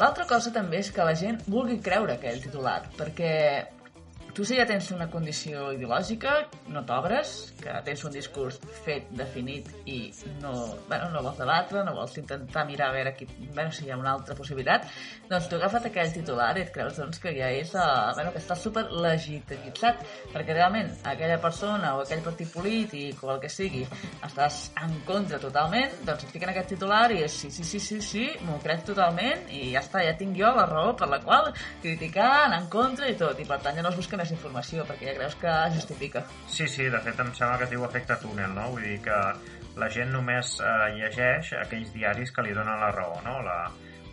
L'altra 0.00 0.24
cosa 0.26 0.50
també 0.50 0.80
és 0.82 0.90
que 0.90 1.04
la 1.06 1.14
gent 1.18 1.36
vulgui 1.46 1.76
creure 1.78 2.16
aquell 2.16 2.40
titular, 2.42 2.80
perquè 2.98 3.34
Tu 4.34 4.42
si 4.42 4.56
ja 4.58 4.64
tens 4.66 4.88
una 4.90 5.06
condició 5.06 5.68
ideològica, 5.76 6.32
no 6.74 6.80
t'obres, 6.82 7.52
que 7.60 7.70
tens 7.86 8.00
un 8.02 8.10
discurs 8.16 8.56
fet, 8.82 9.04
definit 9.14 9.68
i 9.86 10.08
no, 10.42 10.50
bueno, 10.88 11.06
no 11.12 11.20
vols 11.22 11.38
debatre, 11.38 11.84
no 11.86 11.92
vols 11.94 12.16
intentar 12.18 12.64
mirar 12.66 12.88
a 12.88 12.96
veure 12.96 13.12
aquí, 13.12 13.28
bueno, 13.44 13.70
si 13.70 13.86
hi 13.86 13.92
ha 13.94 13.98
una 14.00 14.10
altra 14.16 14.34
possibilitat, 14.34 14.88
doncs 15.30 15.46
tu 15.46 15.54
agafat 15.54 15.86
aquell 15.86 16.10
titular 16.16 16.48
i 16.58 16.64
et 16.64 16.72
creus 16.74 16.98
doncs, 16.98 17.20
que 17.22 17.30
ja 17.36 17.52
és, 17.54 17.70
uh, 17.78 18.10
bueno, 18.16 18.32
que 18.34 18.42
està 18.42 18.56
super 18.58 18.82
legitimitzat, 19.04 20.02
perquè 20.32 20.58
realment 20.58 20.90
aquella 21.12 21.38
persona 21.38 21.94
o 21.94 22.02
aquell 22.02 22.26
partit 22.26 22.50
polític 22.56 23.22
o 23.22 23.30
el 23.36 23.40
que 23.46 23.52
sigui 23.54 23.84
estàs 24.26 24.58
en 24.82 24.98
contra 25.06 25.38
totalment, 25.38 25.94
doncs 26.10 26.26
et 26.26 26.34
fiquen 26.34 26.50
aquest 26.50 26.74
titular 26.74 27.04
i 27.14 27.22
és 27.28 27.38
sí, 27.44 27.52
sí, 27.54 27.62
sí, 27.62 27.78
sí, 27.78 28.00
sí, 28.02 28.26
m'ho 28.48 28.58
crec 28.66 28.82
totalment 28.90 29.46
i 29.54 29.70
ja 29.76 29.86
està, 29.86 30.02
ja 30.02 30.18
tinc 30.18 30.34
jo 30.42 30.50
la 30.58 30.66
raó 30.74 30.90
per 30.98 31.12
la 31.14 31.22
qual 31.22 31.52
criticar, 31.86 32.48
anar 32.48 32.64
en 32.64 32.68
contra 32.74 33.06
i 33.06 33.14
tot, 33.20 33.38
i 33.38 33.46
per 33.46 33.62
tant 33.62 33.78
ja 33.78 33.86
no 33.86 33.94
es 33.94 34.02
busca 34.02 34.23
més 34.24 34.32
informació, 34.34 34.84
perquè 34.88 35.10
ja 35.10 35.16
creus 35.18 35.36
que 35.40 35.54
justifica. 35.76 36.24
Sí, 36.48 36.66
sí, 36.70 36.88
de 36.92 37.00
fet 37.04 37.20
em 37.20 37.32
sembla 37.36 37.60
que 37.60 37.68
es 37.68 37.74
diu 37.74 37.84
efecte 37.86 38.16
túnel, 38.22 38.56
no? 38.56 38.70
Vull 38.72 38.88
dir 38.88 39.00
que 39.04 39.20
la 39.80 39.90
gent 39.92 40.12
només 40.14 40.56
eh, 40.62 40.74
llegeix 40.96 41.52
aquells 41.60 41.92
diaris 41.94 42.32
que 42.32 42.44
li 42.46 42.54
donen 42.56 42.80
la 42.80 42.90
raó, 42.94 43.20
no? 43.26 43.40
La, 43.44 43.58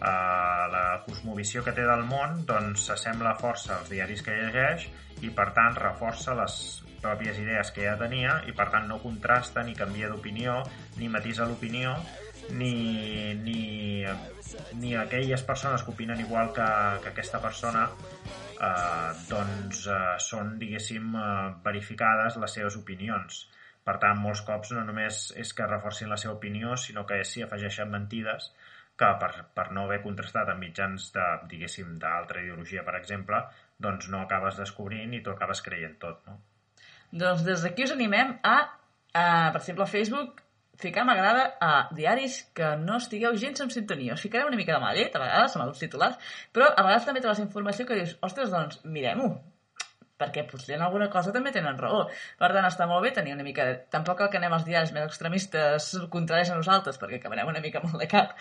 eh, 0.02 0.64
la 0.76 0.86
cosmovisió 1.08 1.64
que 1.64 1.76
té 1.78 1.88
del 1.88 2.06
món 2.10 2.42
doncs 2.50 2.90
s'assembla 2.90 3.38
força 3.40 3.78
als 3.80 3.92
diaris 3.94 4.26
que 4.26 4.38
llegeix 4.38 4.90
i 5.22 5.32
per 5.38 5.52
tant 5.58 5.78
reforça 5.80 6.36
les 6.38 6.58
pròpies 7.02 7.40
idees 7.42 7.72
que 7.74 7.86
ja 7.88 7.96
tenia 7.98 8.42
i 8.50 8.54
per 8.58 8.68
tant 8.74 8.90
no 8.90 9.00
contrasta 9.02 9.64
ni 9.66 9.78
canvia 9.78 10.10
d'opinió 10.10 10.60
ni 11.00 11.10
matisa 11.10 11.48
l'opinió 11.50 11.96
ni, 12.52 13.34
ni, 13.42 14.04
ni 14.82 14.96
aquelles 14.98 15.42
persones 15.46 15.86
que 15.86 15.94
opinen 15.94 16.20
igual 16.22 16.52
que, 16.54 16.68
que 17.02 17.10
aquesta 17.14 17.42
persona 17.42 17.88
eh, 18.68 19.14
doncs 19.30 19.86
eh, 19.88 20.02
són, 20.26 20.56
diguéssim, 20.62 21.16
eh, 21.18 21.54
verificades 21.66 22.38
les 22.42 22.58
seves 22.60 22.78
opinions. 22.80 23.46
Per 23.88 23.96
tant, 24.02 24.20
molts 24.22 24.44
cops 24.46 24.76
no 24.76 24.84
només 24.86 25.24
és 25.42 25.54
que 25.58 25.70
reforcin 25.70 26.12
la 26.12 26.20
seva 26.22 26.36
opinió, 26.38 26.76
sinó 26.78 27.06
que 27.10 27.24
s'hi 27.26 27.46
afegeixen 27.48 27.90
mentides 27.90 28.52
que 29.02 29.10
per, 29.22 29.32
per 29.58 29.72
no 29.74 29.88
haver 29.88 30.02
contrastat 30.04 30.52
amb 30.52 30.62
mitjans 30.62 31.08
de, 31.16 31.26
diguéssim, 31.50 31.96
d'altra 32.02 32.44
ideologia, 32.44 32.84
per 32.86 33.00
exemple, 33.00 33.40
doncs 33.82 34.12
no 34.14 34.22
acabes 34.22 34.60
descobrint 34.62 35.16
i 35.18 35.24
tu 35.26 35.34
acabes 35.34 35.64
creient 35.66 35.98
tot, 36.04 36.22
no? 36.30 36.38
Doncs 37.24 37.42
des 37.48 37.66
d'aquí 37.66 37.88
us 37.88 37.96
animem 37.96 38.36
a, 38.48 38.56
a, 39.12 39.24
per 39.52 39.60
exemple, 39.64 39.88
a 39.88 39.94
Facebook, 39.96 40.44
ficar 40.78 41.06
m'agrada 41.06 41.46
a 41.62 41.72
diaris 41.96 42.42
que 42.58 42.76
no 42.82 42.98
estigueu 42.98 43.38
gens 43.38 43.62
en 43.62 43.72
sintonia. 43.72 44.16
Us 44.18 44.26
ficareu 44.26 44.50
una 44.50 44.60
mica 44.60 44.74
de 44.76 44.82
mallet, 44.84 45.16
a 45.16 45.24
vegades, 45.24 45.56
amb 45.56 45.68
els 45.68 45.80
titulars, 45.80 46.34
però 46.52 46.72
a 46.72 46.84
vegades 46.84 47.08
també 47.08 47.24
trobes 47.24 47.44
informació 47.44 47.86
que 47.88 48.00
dius, 48.02 48.18
ostres, 48.22 48.52
doncs, 48.54 48.82
mirem-ho. 48.84 49.32
perquè 50.22 50.44
potser 50.46 50.76
en 50.76 50.84
alguna 50.86 51.08
cosa 51.10 51.32
també 51.34 51.50
tenen 51.50 51.80
raó. 51.82 52.04
Per 52.38 52.50
tant, 52.54 52.68
està 52.68 52.86
molt 52.86 53.02
bé 53.02 53.10
tenir 53.16 53.34
una 53.34 53.46
mica... 53.48 53.66
De... 53.66 53.80
Tampoc 53.90 54.20
cal 54.20 54.30
que 54.30 54.38
anem 54.38 54.54
als 54.54 54.68
diaris 54.68 54.94
més 54.94 55.08
extremistes 55.08 55.88
contraris 56.14 56.52
a 56.54 56.60
nosaltres, 56.60 57.00
perquè 57.02 57.18
acabarem 57.18 57.50
una 57.50 57.64
mica 57.64 57.82
molt 57.82 57.98
de 58.04 58.10
cap. 58.12 58.36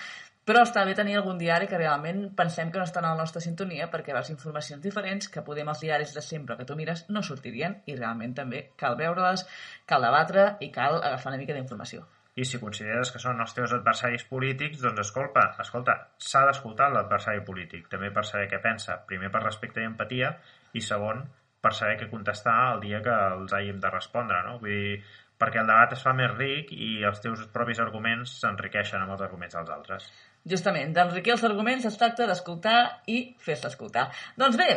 Però 0.45 0.61
està 0.67 0.85
bé 0.85 0.93
tenir 0.99 1.17
algun 1.17 1.41
diari 1.41 1.69
que 1.71 1.81
realment 1.81 2.23
pensem 2.37 2.69
que 2.73 2.81
no 2.81 2.85
estan 2.89 3.09
a 3.09 3.15
la 3.15 3.23
nostra 3.25 3.41
sintonia 3.45 3.89
perquè 3.93 4.13
veus 4.17 4.33
informacions 4.33 4.85
diferents 4.85 5.33
que 5.33 5.45
podem 5.47 5.73
els 5.73 5.81
diaris 5.85 6.15
de 6.17 6.25
sempre 6.29 6.57
que 6.61 6.69
tu 6.69 6.77
mires 6.77 7.05
no 7.09 7.25
sortirien 7.25 7.81
i 7.87 7.97
realment 7.97 8.37
també 8.39 8.65
cal 8.81 8.97
veure-les, 9.01 9.45
cal 9.87 10.09
debatre 10.09 10.49
i 10.61 10.73
cal 10.75 11.01
agafar 11.01 11.33
una 11.33 11.43
mica 11.45 11.57
d'informació. 11.57 12.09
I 12.41 12.47
si 12.49 12.61
consideres 12.61 13.11
que 13.13 13.21
són 13.21 13.43
els 13.45 13.53
teus 13.53 13.73
adversaris 13.77 14.25
polítics, 14.31 14.81
doncs 14.81 15.03
escolta, 15.03 15.43
escolta, 15.61 15.97
s'ha 16.31 16.47
d'escoltar 16.49 16.89
l'adversari 16.95 17.43
polític, 17.45 17.91
també 17.93 18.09
per 18.15 18.25
saber 18.25 18.47
què 18.49 18.63
pensa, 18.65 18.97
primer 19.11 19.29
per 19.35 19.43
respecte 19.45 19.83
i 19.83 19.89
empatia, 19.91 20.31
i 20.73 20.81
segon, 20.87 21.21
per 21.61 21.75
saber 21.77 21.99
què 22.01 22.09
contestar 22.09 22.57
el 22.75 22.81
dia 22.87 23.03
que 23.05 23.17
els 23.35 23.53
hàgim 23.53 23.83
de 23.83 23.93
respondre, 23.93 24.41
no? 24.47 24.57
Vull 24.63 24.73
dir, 24.73 24.97
perquè 25.41 25.61
el 25.61 25.69
debat 25.69 25.93
es 25.97 26.07
fa 26.07 26.17
més 26.17 26.33
ric 26.39 26.73
i 26.73 26.91
els 27.11 27.21
teus 27.25 27.45
propis 27.53 27.81
arguments 27.85 28.39
s'enriqueixen 28.41 29.05
amb 29.05 29.17
els 29.17 29.25
arguments 29.29 29.57
dels 29.59 29.77
altres. 29.77 30.09
Justament, 30.49 30.97
d'enriquir 30.97 31.37
els 31.37 31.45
arguments 31.49 31.89
es 31.89 32.01
tracta 32.01 32.29
d'escoltar 32.29 32.79
i 33.13 33.23
fer-se 33.45 33.69
escoltar. 33.69 34.09
Doncs 34.41 34.57
bé, 34.61 34.71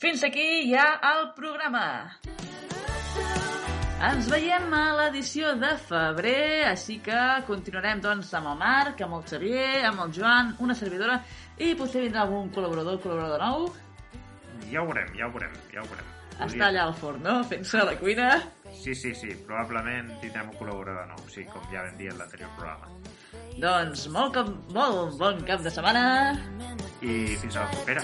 fins 0.00 0.24
aquí 0.28 0.66
ja 0.68 0.90
el 1.14 1.30
programa. 1.36 1.86
Ens 3.96 4.26
veiem 4.28 4.74
a 4.76 4.92
l'edició 4.98 5.54
de 5.56 5.70
febrer, 5.80 6.68
així 6.68 6.98
que 7.00 7.16
continuarem 7.48 8.02
doncs 8.04 8.28
amb 8.36 8.50
el 8.50 8.58
Marc, 8.60 9.00
amb 9.00 9.16
el 9.16 9.22
Xavier, 9.30 9.86
amb 9.88 10.02
el 10.04 10.12
Joan, 10.12 10.50
una 10.60 10.76
servidora, 10.76 11.16
i 11.56 11.72
potser 11.78 12.02
vindrà 12.04 12.26
algun 12.26 12.50
col·laborador, 12.52 13.00
col·laborador 13.00 13.40
nou. 13.40 13.72
Ja 14.68 14.82
ho 14.82 14.86
veurem, 14.90 15.08
ja 15.16 15.24
ho 15.24 15.32
veurem, 15.32 15.54
ja 15.72 15.80
ho 15.80 15.88
veurem. 15.88 16.12
Està 16.36 16.66
allà 16.68 16.82
al 16.84 16.92
forn, 17.00 17.22
no? 17.24 17.38
Fent-se 17.48 17.80
la 17.88 17.96
cuina. 17.96 18.28
Sí, 18.76 18.92
sí, 18.92 19.14
sí, 19.16 19.32
probablement 19.48 20.12
tindrem 20.20 20.52
un 20.52 20.58
col·laborador 20.60 21.08
nou, 21.14 21.22
sí, 21.32 21.46
com 21.48 21.64
ja 21.72 21.80
vam 21.86 21.96
dir 21.96 22.12
en 22.12 22.20
l'anterior 22.20 22.52
programa. 22.58 22.86
Doncs 23.62 24.04
molt, 24.12 24.36
cap, 24.36 24.52
molt 24.76 25.16
bon 25.16 25.40
cap 25.48 25.64
de 25.64 25.72
setmana. 25.72 26.04
I 27.00 27.40
fins 27.40 27.56
a 27.56 27.64
la 27.64 27.70
propera. 27.72 28.00